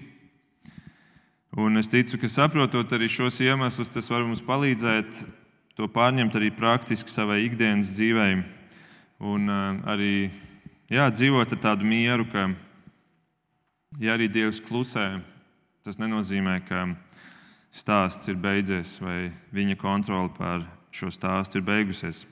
[1.57, 5.23] Un es ticu, ka saprotot arī šos iemeslus, tas var mums palīdzēt
[5.73, 8.43] to pārņemt arī praktiski savai ikdienas dzīvei.
[9.25, 10.29] Un uh, arī
[10.93, 12.51] jā, dzīvot ar tādu mieru, ka,
[13.97, 15.23] ja arī Dievs klusē,
[15.89, 16.85] tas nenozīmē, ka
[17.73, 22.27] stāsts ir beidzies vai viņa kontrole pār šo stāstu ir beigusies.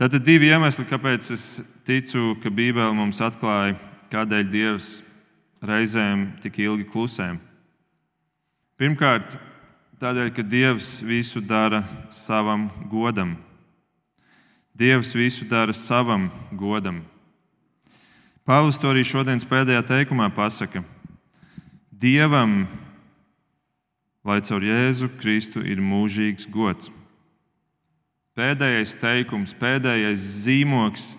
[0.00, 3.76] Tātad divi iemesli, kāpēc es ticu, ka Bībele mums atklāja,
[4.12, 4.88] kādēļ Dievs
[5.64, 7.34] reizēm tik ilgi klusē.
[8.80, 9.36] Pirmkārt,
[10.02, 13.36] tādēļ, ka Dievs visu dara savam godam.
[14.74, 17.04] Dievs visu dara savam godam.
[18.44, 20.82] Pāvils to arī šodienas pēdējā teikumā pasaka.
[21.88, 22.66] Dievam,
[24.26, 26.90] lai caur Jēzu Kristu ir mūžīgs gods.
[28.34, 31.12] Pēdējais teikums, pēdējais zīmoks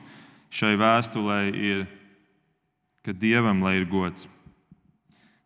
[0.52, 1.86] šai vēstulē ir,
[3.06, 4.28] ka Dievam lai ir gods.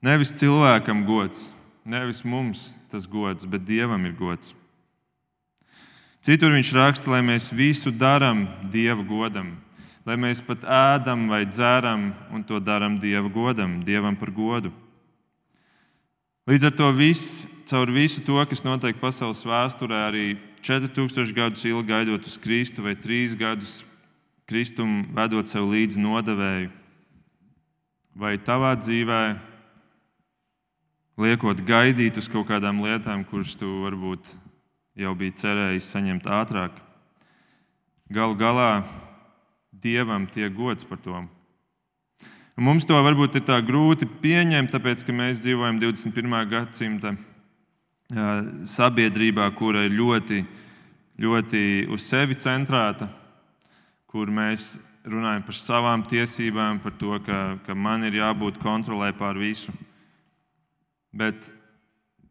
[0.01, 1.49] Nevis cilvēkam gods,
[1.83, 4.55] nevis mums tas gods, bet Dievam ir gods.
[6.23, 9.57] Citur viņš raksta, lai mēs visu darām Dieva godam
[10.09, 14.71] lai mēs pat ēdam vai dzeram un to darām Dieva godam, Dievam par godu.
[16.49, 20.25] Līdz ar to viss, caur visu to, kas notiek pasaules vēsturē, arī
[20.65, 23.83] 4000 gadus ilgi gaidot uz Kristu vai 3 gadus
[24.49, 26.71] Kristum vedot sev līdzi nodevēju,
[28.19, 29.23] vai tavā dzīvē
[31.19, 34.27] liekot gaidīt uz kaut kādām lietām, kuras tu varbūt
[34.99, 36.75] jau biji cerējis saņemt ātrāk.
[38.11, 38.71] Galu galā
[39.79, 41.21] Dievam tiek gods par to.
[42.59, 46.35] Un mums to varbūt ir tā grūti pieņemt, tāpēc ka mēs dzīvojam 21.
[46.51, 47.13] gadsimta
[48.67, 50.41] sabiedrībā, kura ir ļoti,
[51.23, 53.07] ļoti uz sevi centrēta,
[54.09, 54.73] kur mēs
[55.11, 59.73] runājam par savām tiesībām, par to, ka, ka man ir jābūt kontrolē pār visu.
[61.11, 61.51] Bet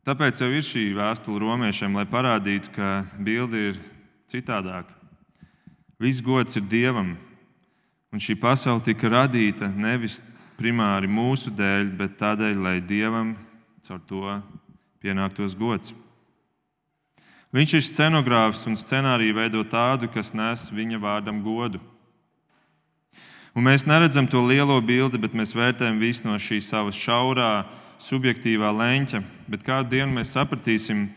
[0.06, 3.80] tāpēc jau ir šī vēstule romiešiem, lai parādītu, ka bilde ir
[4.30, 4.94] citādāka.
[5.98, 7.16] Viss gods ir Dievam,
[8.08, 10.22] Un šī pasaule tika radīta nevis
[10.56, 13.34] primāri mūsu dēļ, bet tādēļ, lai Dievam
[13.84, 14.36] caur to
[15.02, 15.92] pienāktos gods.
[17.52, 21.80] Viņš ir scenogrāfs un scenāriju veido tādu, kas nes viņa vārdam godu.
[23.56, 27.66] Un mēs neredzam to lielo bildi, bet mēs vērtējam visu no šī savas šaurā,
[28.02, 29.22] subjektīvā leņķa.
[29.50, 31.08] Bet kādu dienu mēs sapratīsim,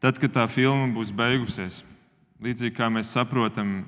[0.00, 1.82] tad, kad tā filma būs beigusies.
[2.42, 3.86] Līdzīgi kā mēs saprotam,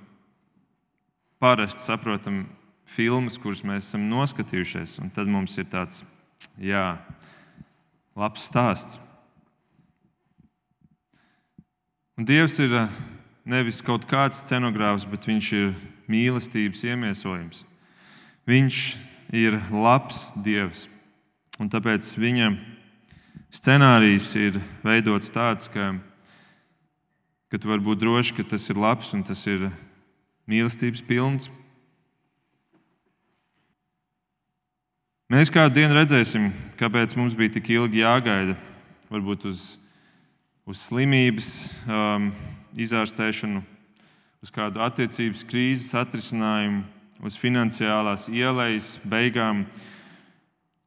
[1.41, 2.47] parasti saprotam
[2.89, 6.03] filmas, kuras mēs esam noskatījušies, un tad mums ir tāds,
[6.59, 6.97] jā,
[8.19, 8.99] labs stāsts.
[12.19, 12.95] Un Dievs ir eh,
[13.47, 15.69] nevis kaut kāds scenogrāfs, bet viņš ir
[16.09, 17.65] mīlestības iemiesojums.
[18.49, 18.81] Viņš
[19.37, 20.87] ir labs Dievs.
[21.59, 22.53] Un tāpēc viņa
[23.53, 25.93] scenārijs ir veidots tāds, ka,
[27.51, 29.69] ka tu vari būt drošs, ka tas ir labs un tas ir
[30.49, 31.51] mīlestības pilns.
[35.29, 36.49] Mēs kādu dienu redzēsim,
[36.81, 38.55] kāpēc mums bija tik ilgi jāgaida.
[39.13, 39.75] Varbūt uz,
[40.65, 41.51] uz slimības
[41.85, 42.31] um,
[42.81, 43.61] izārstēšanu,
[44.43, 46.85] uz kādu attiecības krīzes atrisinājumu,
[47.27, 49.65] uz finansiālās ielējas beigām,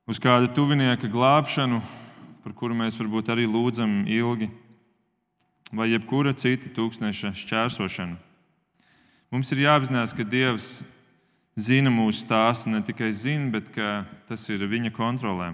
[0.08, 1.82] uz kādu tuvinieka glābšanu,
[2.42, 4.48] par kuru mēs varbūt arī lūdzam ilgi,
[5.72, 8.16] vai jebkura cita tūkstneša šķērsošana.
[9.32, 10.82] Mums ir jāapzinās, ka Dievs
[11.56, 13.70] zina mūsu stāstu, ne tikai zina, bet
[14.28, 15.54] tas ir viņa kontrolē.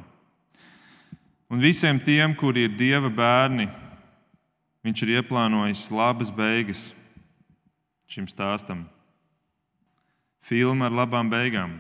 [1.48, 3.68] Un visiem tiem, kuri ir Dieva bērni,
[4.86, 6.90] viņš ir ieplānojis labas beigas
[8.08, 8.86] šim stāstam.
[10.40, 11.76] Filma ar labām beigām.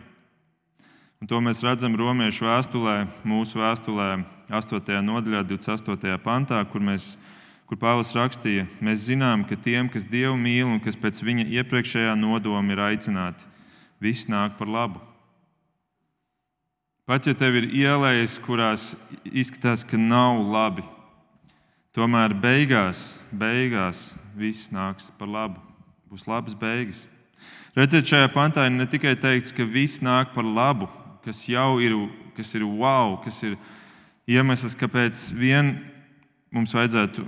[1.17, 4.09] Un to mēs redzam Romiešu vēstulē, mūsu vēstulē,
[4.53, 4.99] 8.
[5.07, 6.17] nodaļā, 28.
[6.21, 7.15] pantā, kur, mēs,
[7.65, 12.13] kur Pāvils rakstīja, mēs zinām, ka tiem, kas Dievu mīl un kas pēc viņa iepriekšējā
[12.19, 13.47] nodoma ir aicināti,
[14.03, 15.01] viss nāk par labu.
[17.07, 18.91] Pat ja tev ir ielējas, kurās
[19.23, 20.83] izskatās, ka nav labi,
[21.95, 25.66] tomēr beigās, beigās viss nāks par labu.
[26.07, 27.05] Būs labas beigas.
[27.77, 30.87] Redziet, šajā pantā ir ne tikai teikts, ka viss nāk par labu,
[31.25, 31.93] kas jau ir,
[32.37, 33.57] kas ir wow, kas ir
[34.27, 35.75] iemesls, kāpēc vien
[36.53, 37.25] mums vajadzētu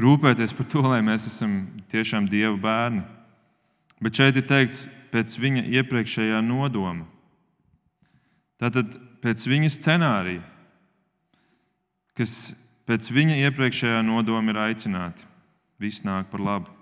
[0.00, 1.60] rūpēties par to, lai mēs esam
[1.92, 3.04] tiešām Dieva bērni.
[4.00, 7.04] Bet šeit ir teikts, pēc viņa iepriekšējā nodoma.
[8.60, 10.42] Tātad pēc viņa scenārija,
[12.16, 12.54] kas
[12.88, 15.28] pēc viņa iepriekšējā nodoma ir aicināti,
[15.80, 16.79] viss nāk par labu.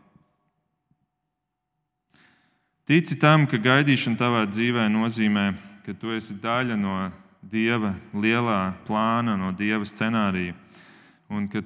[2.89, 5.51] Tici tam, ka gaidīšana tavā dzīvē nozīmē
[5.89, 6.95] ka tu esi daļa no
[7.41, 10.53] Dieva lielā plāna, no Dieva scenārija.
[11.33, 11.63] Un ka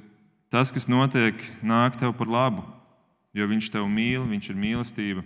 [0.52, 2.62] tas, kas notiek, nāk tev par labu,
[3.34, 5.24] jo Viņš tev mīl, Viņš ir mīlestība.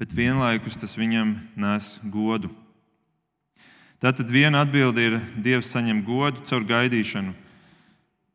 [0.00, 2.48] Bet vienlaikus tas viņam nes godu.
[4.00, 7.36] Tātad viena atbilde ir, ka Dievs saņem godu caur gaidīšanu.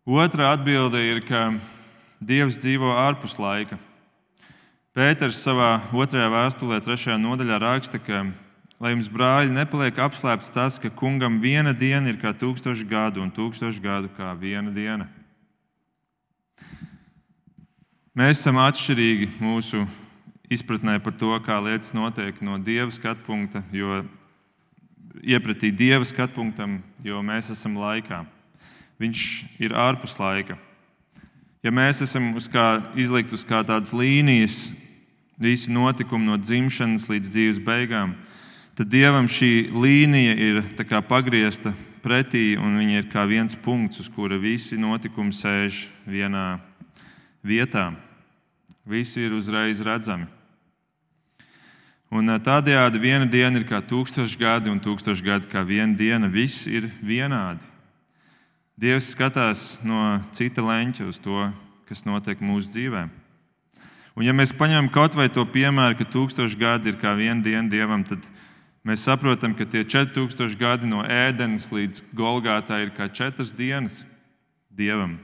[0.05, 1.49] Otra atbilde ir, ka
[2.21, 3.81] Dievs dzīvo ārpus laika.
[4.95, 8.23] Pēters savā otrajā vēstulē, trešajā nodaļā raksta, ka
[8.75, 13.31] Lai jums, brāļi, nepaliek apslēpts tas, ka kungam viena diena ir kā tūkstoši gadu, un
[13.31, 15.07] tūkstoši gadu kā viena diena.
[18.15, 19.85] Mēs esam atšķirīgi mūsu
[20.51, 24.03] izpratnē par to, kā lietas notiek no dieva skatu punkta, jo
[25.23, 28.25] iepratī dieva skatu punktam, jo mēs esam laikā.
[28.99, 29.21] Viņš
[29.63, 30.59] ir ārpus laika.
[31.63, 34.75] Ja mēs esam uz kā, izlikt uz kā tādas līnijas,
[35.41, 38.15] visi notikumi no dzimšanas līdz dzīves beigām,
[38.75, 40.61] tad Dievam šī līnija ir
[41.07, 46.59] pagriezta pretī, un viņa ir kā viens punkts, uz kura visi notikumi sēž vienā
[47.43, 47.93] vietā.
[48.85, 50.27] Visi ir uzreiz redzami.
[52.13, 56.29] Un tādējādi viena diena ir kā tūkstoši gadi, un tūkstoši gadi kā viena diena.
[56.29, 57.65] Viss ir vienādi.
[58.77, 61.49] Dievs skatās no cita leņķa uz to,
[61.89, 63.24] kas notiek mūsu dzīvēm.
[64.15, 67.67] Un, ja mēs paņemam kaut vai to piemēru, ka tūkstoši gadi ir kā viena diena
[67.67, 68.23] Dievam, tad
[68.87, 74.05] mēs saprotam, ka tie 4000 gadi no ēdenes līdz Golgātai ir kā četras dienas
[74.71, 75.17] dievam.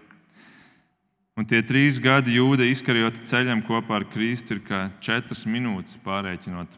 [1.39, 6.75] Un tie trīs gadi jūda izkarjota ceļam kopā ar Kristu ir kā četras minūtes pārreikinot.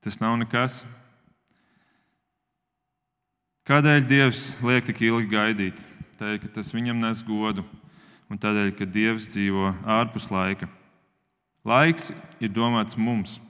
[0.00, 0.80] Tas nav nekas.
[3.68, 5.84] Kādēļ Dievs liek tik ilgi gaidīt?
[6.16, 7.62] Tādēļ, ka tas viņam nes godu,
[8.30, 10.70] un tādēļ, ka Dievs dzīvo ārpus laika.
[11.66, 12.08] Laiks
[12.40, 13.40] ir domāts mums.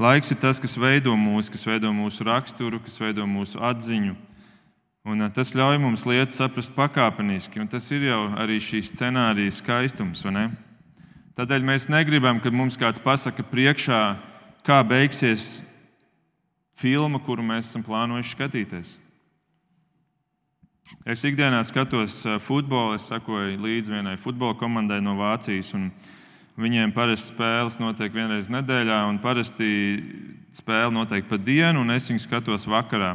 [0.00, 4.14] Laiks ir tas, kas veido mūsu, kas veido mūsu raksturu, kas veido mūsu atziņu.
[5.10, 10.22] Un tas ļauj mums lietas saprast pakāpeniski, un tas ir jau arī šī scenārija skaistums.
[11.36, 14.00] Tādēļ mēs negribam, kad mums kāds pasaka priekšā,
[14.64, 15.64] kā beigsies
[16.76, 18.98] filma, kuru mēs esam plānojuši skatīties.
[21.06, 25.70] Es ikdienā skatos futbolu, es sakoju līdzi vienai futbola komandai no Vācijas.
[26.60, 29.70] Viņiem parasti spēles notiek vienreiz nedēļā, un parasti
[30.52, 33.14] spēle notiek pa dienu, un es viņu skatos vakarā.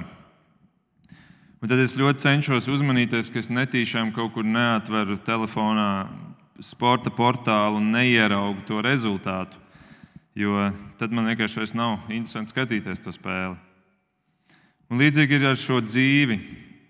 [1.62, 6.08] Un tad es ļoti cenšos uzmanīties, ka es netīšām kaut kur neatveru telefonā
[6.64, 9.60] sporta portālu un neieraugu to rezultātu.
[10.36, 13.56] Jo tad man vienkārši nav interesanti skatīties to spēli.
[14.92, 16.40] Un līdzīgi ir ar šo dzīvi.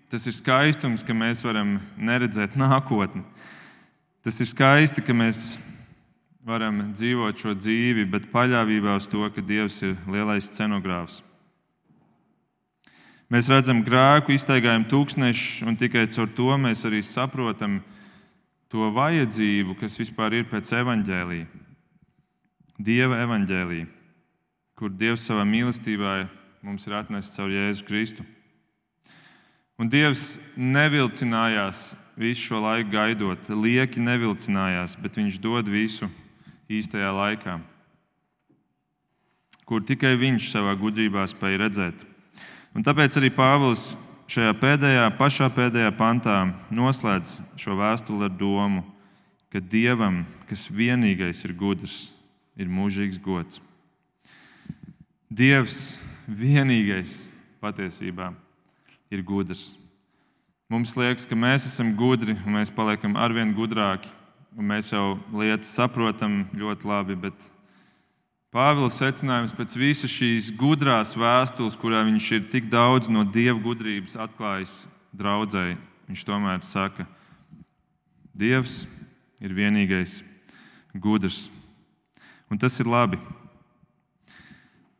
[0.06, 3.24] Tas ir skaistums, ka mēs varam neredzēt nākotni.
[4.22, 5.56] Tas ir skaisti, ka mēs
[6.46, 11.24] varam dzīvot šo dzīvi, bet paļāvībā uz to, ka Dievs ir lielais scenogrāfs.
[13.34, 17.80] Mēs redzam grēku, iztaigājam tūkstnešus, un tikai caur to mēs arī saprotam
[18.70, 21.48] to vajadzību, kas vispār ir pēc evaņģēlīja.
[22.78, 23.90] Dieva evaņģēlīja,
[24.78, 26.14] kur Dievs savā mīlestībā
[26.62, 28.26] mums ir atnesis caur Jēzu Kristu.
[29.76, 36.08] Un Dievs nevilcinājās visu šo laiku gaidot, lieki nevilcinājās, bet Viņš dod visu
[36.72, 37.58] īstajā laikā,
[39.68, 42.06] kur tikai Viņš savā gudrībā spēja redzēt.
[42.72, 43.98] Un tāpēc arī Pāvils
[44.32, 46.38] šajā pēdējā, pašā pēdējā pantā
[46.72, 48.80] noslēdz šo vēstuli ar domu,
[49.52, 52.14] ka Dievam, kas vienīgais ir gudrs,
[52.56, 53.60] ir mūžīgs gods.
[55.28, 57.26] Dievs vienīgais
[57.60, 58.45] patiesībā ir
[59.10, 59.74] gudrs.
[60.68, 64.08] Mums liekas, ka mēs esam gudri un mēs paliekam arvien gudrāki.
[64.56, 67.34] Mēs jau lietas saprotam ļoti labi, bet
[68.56, 74.14] Pāvila secinājums pēc visas šīs gudrās vēstules, kurā viņš ir tik daudz no dieva gudrības
[74.16, 75.76] atklājis draudzēji,
[76.08, 77.04] viņš tomēr saka,
[78.36, 78.84] Dievs
[79.40, 80.22] ir vienīgais
[80.92, 81.46] gudrs.
[82.52, 83.16] Un tas ir labi.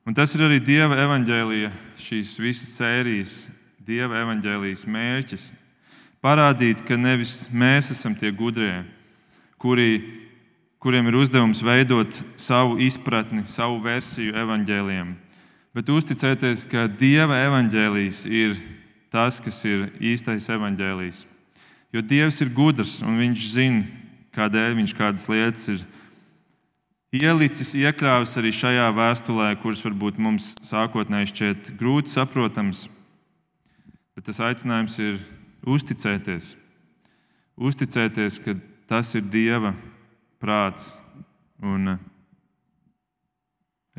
[0.08, 3.34] Un tas ir arī Dieva evaņģēlīja, šīs visas sērijas,
[3.86, 5.48] Dieva evaņģēlījas mērķis.
[6.24, 8.80] Parādīt, ka nevis mēs esam tie gudrie,
[9.62, 10.00] kuri
[10.86, 15.14] kuriem ir uzdevums veidot savu izpratni, savu versiju evaņģēliem.
[15.74, 18.56] Bet uzticēties, ka Dieva evaņģēlijs ir
[19.10, 21.24] tas, kas ir īstais evaņģēlijs.
[21.90, 23.82] Jo Dievs ir gudrs un Viņš zina,
[24.36, 25.82] kādēļ Viņš kādas lietas ir
[27.16, 32.86] ielicis, iekļāvis arī šajā vēstulē, kuras varbūt mums sākotnēji šķiet grūti saprotams.
[34.16, 35.18] Bet tas aicinājums ir
[35.68, 36.54] uzticēties.
[37.56, 38.54] Uzticēties, ka
[38.88, 39.74] tas ir Dieva
[40.40, 40.94] prāts.
[41.60, 42.00] Un eh,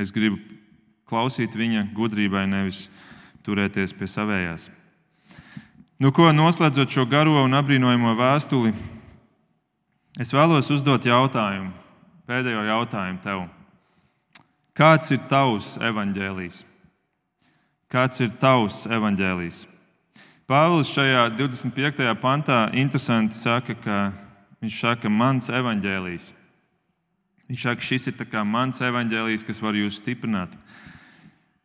[0.01, 0.39] es gribu
[1.09, 2.88] klausīt viņa gudrībai, nevis
[3.45, 4.68] turēties pie savējās.
[6.01, 8.74] Nu, ko noslēdzot šo garo un apbrīnojamo vēstuli,
[10.22, 11.72] es vēlos uzdot jautājumu,
[12.30, 13.47] pēdējo jautājumu tev.
[14.78, 16.61] Kāds ir tavs evaņģēlijs?
[17.89, 19.65] Kāds ir tavs evaņģēlijs?
[20.48, 22.08] Pāvils šajā 25.
[22.22, 23.98] pantā interesanti saka, ka
[24.58, 26.32] Viņš saka, mans evaņģēlijs.
[27.48, 30.50] Viņš saka, šis ir mans evaņģēlijs, kas var jūs stiprināt.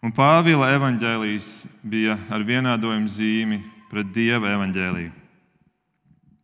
[0.02, 5.12] Un Pāvila evaņģēlijs bija ar vienādojumu zīmi pret Dieva evaņģēliju.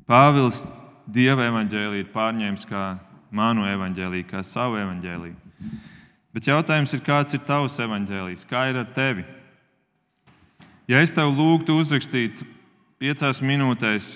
[0.09, 0.65] Pāvils
[1.07, 2.99] Dieva evaņģēliju ir pārņēmis kā
[3.31, 5.37] manu evaņģēliju, kā savu evaņģēliju.
[6.33, 8.47] Bet jautājums ir, kāds ir tavs evaņģēlijs?
[8.49, 9.27] Kā ir ar tevi?
[10.89, 12.41] Ja es tev lūgtu uzrakstīt
[12.97, 14.07] piecās minūtēs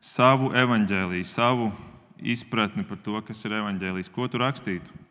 [0.00, 1.66] savu evaņģēlīju, savu
[2.16, 5.04] izpratni par to, kas ir evaņģēlijs, ko tu rakstītu.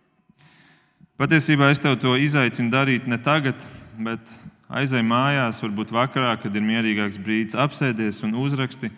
[1.21, 3.61] Patiesībā es tev to izaicinu darīt ne tagad,
[4.01, 4.33] bet
[4.65, 8.89] aizej mājās, varbūt vakarā, kad ir mierīgāks brīdis, apsēties un uzraksti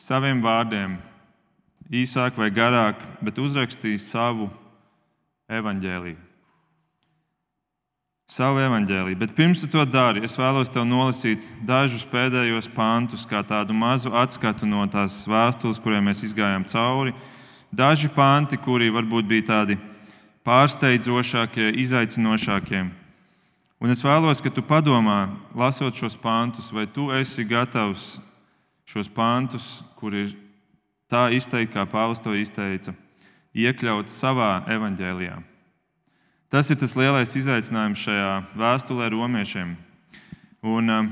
[0.00, 0.96] saviem vārdiem,
[1.92, 4.48] īsāk vai garāk, bet uzrakstīji savu
[5.52, 6.33] evaņģēlīju
[8.30, 9.18] savu evaņģēlīju.
[9.20, 14.14] Bet pirms tu to dari, es vēlos tev nolasīt dažus pēdējos pantus, kā tādu mazu
[14.16, 17.14] atskatu no tās vēstules, kuriem mēs gājām cauri.
[17.74, 19.78] Daži panti, kuri varbūt bija tādi
[20.46, 22.84] pārsteidzošākie, izaicinošākie.
[23.82, 28.14] Un es vēlos, ka tu padomā, lasot šos pantus, vai tu esi gatavs
[28.88, 30.32] šos pantus, kur ir
[31.10, 32.94] tā izteikti, kā Pāvils to izteica,
[33.52, 35.42] iekļaut savā evaņģēlijā.
[36.54, 39.72] Tas ir tas lielais izaicinājums šajā vēstulē romiešiem.
[40.62, 41.08] Un, uh,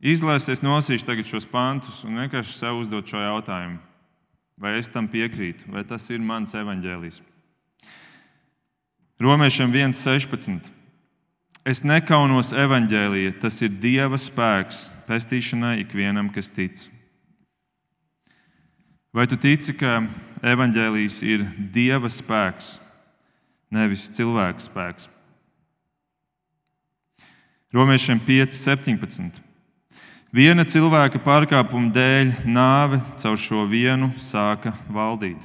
[0.00, 3.76] izlēsies nolasīšu tagad šos pantus un vienkārši sev uzdot šo jautājumu.
[4.56, 7.18] Vai es tam piekrītu, vai tas ir mans evaņģēlijs?
[9.20, 10.70] Romiešiem 1,16.
[11.68, 16.86] Es nekaunos evaņģēlīja, tas ir Dieva spēks pestīšanai ikvienam, kas tic.
[19.12, 20.00] Vai tu tici, ka
[20.40, 21.44] evaņģēlijs ir
[21.76, 22.78] Dieva spēks
[23.72, 25.08] nevis cilvēka spēks.
[27.72, 29.40] Romiešiem 5, 17.
[30.32, 35.40] Viena cilvēka pārkāpuma dēļ nāve caur šo vienu sāka valdīt.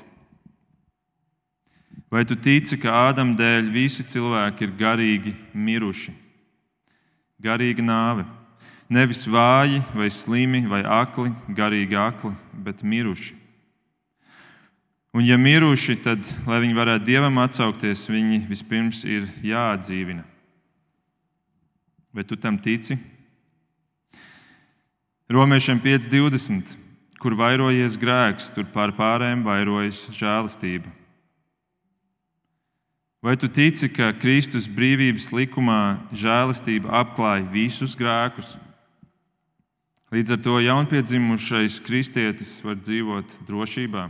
[2.11, 6.13] Vai tu tici, ka Ādama dēļ visi cilvēki ir garīgi miruši?
[7.43, 8.23] Garīga nāve.
[8.88, 12.32] Nevis vāji, vai slimi, vai akli, garīgi akli,
[12.63, 13.36] bet miruši.
[15.18, 20.22] Un, ja miruši, tad, lai viņi varētu dievam atsaukties, viņi vispirms ir jāatdzīvina.
[22.13, 22.99] Vai tu tam tici?
[25.34, 26.76] Romiešiem 5.20.
[27.18, 30.93] kur vairojies grēks, tur pār pārējiem vairojas žēlastība.
[33.26, 38.53] Vai tu tici, ka Kristus brīvības likumā žēlastība apklāja visus grēkus?
[40.13, 44.05] Līdz ar to jaunpiedzimušais kristietis var dzīvot drošībā,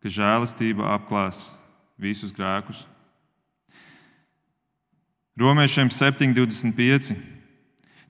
[0.00, 1.50] ka žēlastība apklās
[2.00, 2.86] visus grēkus.
[5.40, 7.14] Romiešiem 7,25.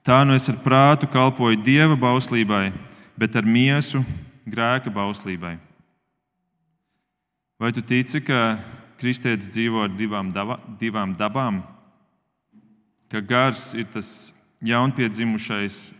[0.00, 2.70] Tā nu es ar prātu kalpoju dieva bauslībai,
[3.20, 4.00] bet ar miesu
[4.48, 5.58] grēka bauslībai.
[7.60, 8.56] Vai tu tici, ka
[8.96, 11.60] kristietis dzīvo ar divām, daba, divām dabām?
[13.12, 14.32] Ka gars ir tas
[14.64, 15.90] jaunpiedzimušais,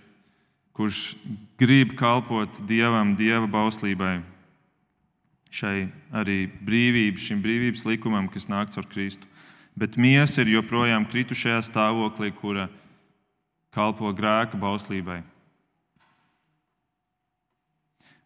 [0.72, 1.18] kurš
[1.61, 4.22] grib kalpot dievam, dieva bauslībai,
[5.51, 9.27] šai arī brīvības, šim brīvības likumam, kas nāk caur Kristu.
[9.79, 12.69] Bet miesa ir joprojām kritušajā stāvoklī, kura
[13.75, 15.21] kalpo grēka bauslībai.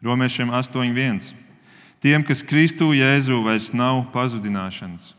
[0.04, 1.32] Romiešiem 8.1.
[2.04, 5.14] Tiem, kas Kristu Jēzu vairs nav pazudināšanas.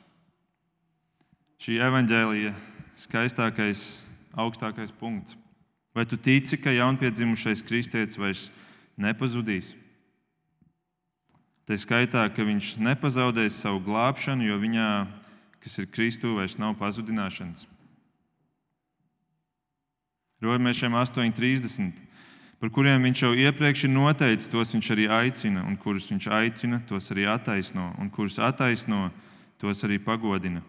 [1.57, 2.51] Šī evaņģēlija
[2.93, 4.05] skaistākais,
[4.37, 5.33] augstākais punkts.
[5.95, 8.49] Vai tu tici, ka jaunpiedzimušais kristietis vairs
[8.99, 9.73] nepazudīs?
[11.65, 14.89] Tā skaitā, ka viņš nepazaudēs savu glābšanu, jo viņā,
[15.63, 17.65] kas ir Kristu, vairs nav pazudināšanas.
[20.45, 22.05] Romiešiem 8.30
[22.59, 26.79] par kuriem viņš jau iepriekš ir noteicis, tos viņš arī aicina, un kurus viņš aicina,
[26.87, 29.11] tos arī attaisno, un kurus attaisno,
[29.61, 30.63] tos arī pagodina.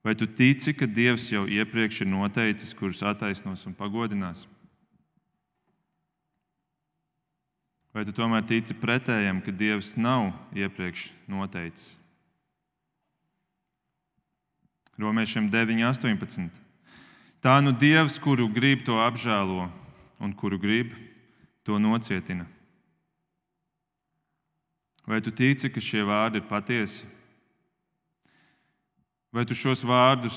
[0.00, 4.46] Vai tu tici, ka Dievs jau iepriekš ir noteicis, kurus attaisnos un pagodinās?
[7.90, 11.96] Vai tu tomēr tici pretējam, ka Dievs nav iepriekš noteicis?
[15.00, 16.60] Romiešiem 9, 18.
[17.40, 19.66] Tā nu Dievs, kuru grib to apžēlo,
[20.20, 20.92] un kuru grib,
[21.64, 22.46] to nocietina.
[25.08, 27.08] Vai tu tici, ka šie vārdi ir patiesi?
[29.34, 30.36] Vai tu šos vārdus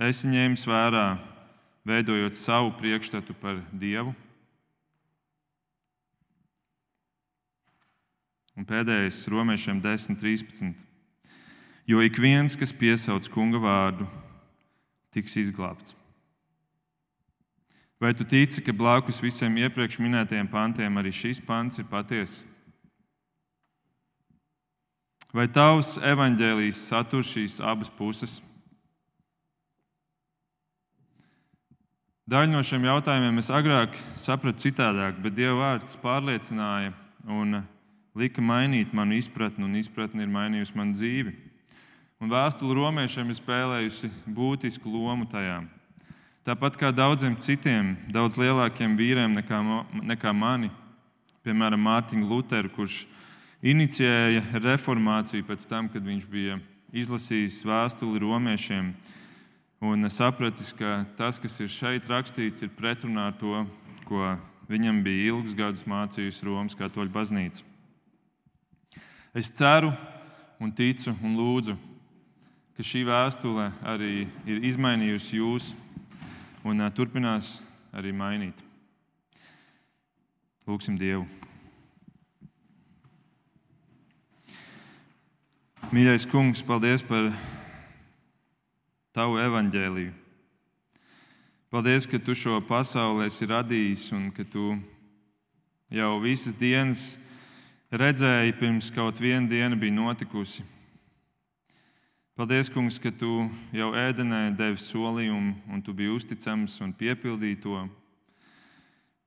[0.00, 1.18] esi ņēmis vērā,
[1.84, 4.14] veidojot savu priekšstatu par Dievu?
[8.58, 10.76] Un pēdējais romiešiem 10, 13.
[11.88, 14.06] Jo ik viens, kas piesauc kunga vārdu,
[15.12, 15.96] tiks izglābts.
[18.02, 22.48] Vai tu tici, ka blakus visiem iepriekš minētajiem pantiem arī šis pants ir patiesa?
[25.32, 28.40] Vai tavs evaņģēlijs satur šīs abas puses?
[32.28, 36.92] Daļu no šiem jautājumiem es agrāk sapratu citādāk, bet Dieva vārds pārliecināja
[37.26, 37.62] un
[38.14, 41.32] lika mainīt manu izpratni, un izpratni ir mainījusi manu dzīvi.
[42.22, 45.62] Un vēstule romiešiem ir spēlējusi būtisku lomu tajā.
[46.46, 49.58] Tāpat kā daudziem citiem, daudz lielākiem vīriem nekā,
[50.10, 50.70] nekā mani,
[51.46, 53.04] piemēram, Mārtiņu Lutheru, kurš
[53.62, 56.58] inicijēja reformāciju pēc tam, kad viņš bija
[56.92, 58.92] izlasījis vēstuli romiešiem
[59.82, 63.64] un sapratis, ka tas, kas ir šeit rakstīts, ir pretrunā ar to,
[64.06, 64.34] ko
[64.70, 67.71] viņam bija ilgus gadus mācījusi Romas katoļu baznīca.
[69.34, 69.88] Es ceru
[70.60, 71.72] un ticu un lūdzu,
[72.76, 75.78] ka šī vēstule arī ir izmainījusi jūsu
[76.68, 77.62] un turpinās
[77.96, 78.60] arī mainīt.
[80.68, 81.24] Lūksim Dievu.
[85.96, 87.32] Mīļais kungs, paldies par
[89.16, 90.12] tavu evaņģēliju.
[91.72, 94.76] Paldies, ka tu šo pasauli esi radījis un ka tu
[95.88, 97.14] jau visas dienas
[98.00, 100.64] redzēji, pirms kaut viena diena bija notikusi.
[102.32, 107.82] Paldies, Kungs, ka tu jau ēdenē devi solījumu, un tu biji uzticams un piepildīji to.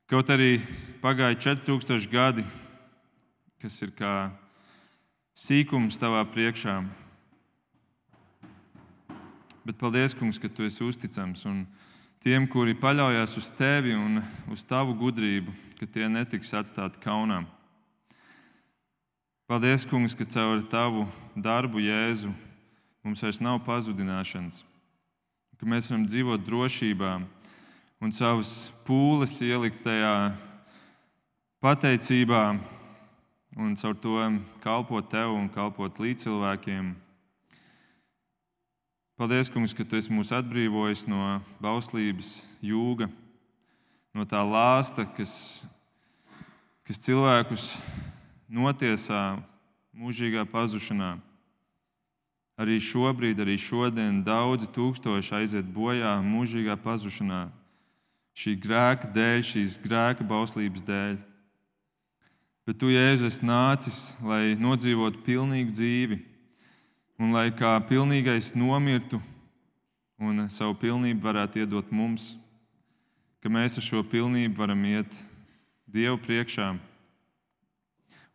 [0.10, 0.58] Kaut arī
[1.04, 2.42] pagāja 4000 gadi,
[3.62, 4.32] kas ir kā
[5.38, 6.80] sīkums tavā priekšā.
[9.66, 11.46] Bet paldies, Kungs, ka tu esi uzticams.
[11.46, 11.68] Un
[12.26, 14.18] tiem, kuri paļaujas uz tevi un
[14.50, 17.44] uz tavu gudrību, ka tie netiks atstāti kaunā.
[19.46, 21.04] Paldies, Kungs, ka caur tavu
[21.38, 22.32] darbu, Jēzu,
[23.06, 24.64] mums vairs nav pazudināšanas,
[25.62, 27.12] ka mēs varam dzīvot drošībā
[28.02, 30.34] un savus pūles ielikt tajā
[31.62, 32.40] pateicībā
[33.62, 34.16] un caur to
[34.64, 36.96] kalpot tev un kalpot līdzcilvēkiem.
[39.14, 43.12] Paldies, Kungs, ka tu esi mūs atbrīvojis no bauslības jūga,
[44.10, 45.38] no tā lāsta, kas,
[46.90, 47.70] kas cilvēkus
[48.50, 49.38] notiesā
[49.96, 51.16] mūžīgā pazušanā.
[52.56, 57.50] Arī šobrīd, arī šodien daudzi tūkstoši aiziet bojā mūžīgā pazušanā.
[58.36, 61.18] šī grēka dēļ, šīs grēka bauslības dēļ.
[62.68, 66.18] Bet tu, Jēzus, esi nācis, lai nodzīvotu pilnīgu dzīvi,
[67.22, 69.22] un lai kā pilnīgais nomirtu
[70.20, 72.34] un savu pilnību varētu iedot mums,
[73.40, 75.12] ka mēs ar šo pilnību varam iet
[75.86, 76.74] Dievu priekšā,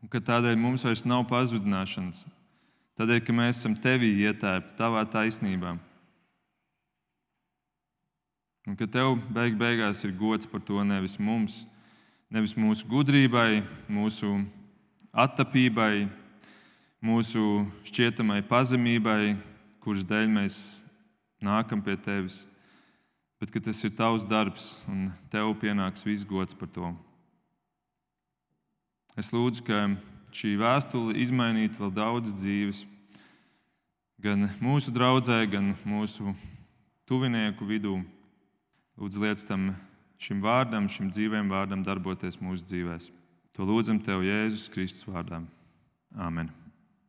[0.00, 2.24] un ka tādēļ mums vairs nav pazudināšanas,
[3.00, 5.76] tādēļ, ka mēs esam tevī ietērpti, tavā taisnībā.
[8.68, 11.64] Un ka tev beig beigās ir gods par to nevis mums,
[12.30, 14.36] nevis mūsu gudrībai, mūsu
[15.10, 16.06] attapībai,
[17.02, 19.34] mūsu šķietamai pazemībai,
[19.80, 20.56] kuras dēļ mēs
[21.42, 22.44] nākam pie tevis,
[23.40, 26.92] bet ka tas ir tavs darbs un tev pienāks viss gods par to.
[29.18, 29.78] Es lūdzu, ka
[30.34, 32.84] šī vēstule izmainītu vēl daudzas dzīves,
[34.22, 36.34] gan mūsu draudzē, gan mūsu
[37.10, 37.98] tuvinieku vidū.
[39.00, 39.72] Lūdzu, liec tam
[40.20, 43.10] šim vārdam, šim dzīvēm vārdam darboties mūsu dzīvēm.
[43.58, 45.42] To lūdzam Tev Jēzus Kristus vārdā.
[46.14, 46.59] Āmen!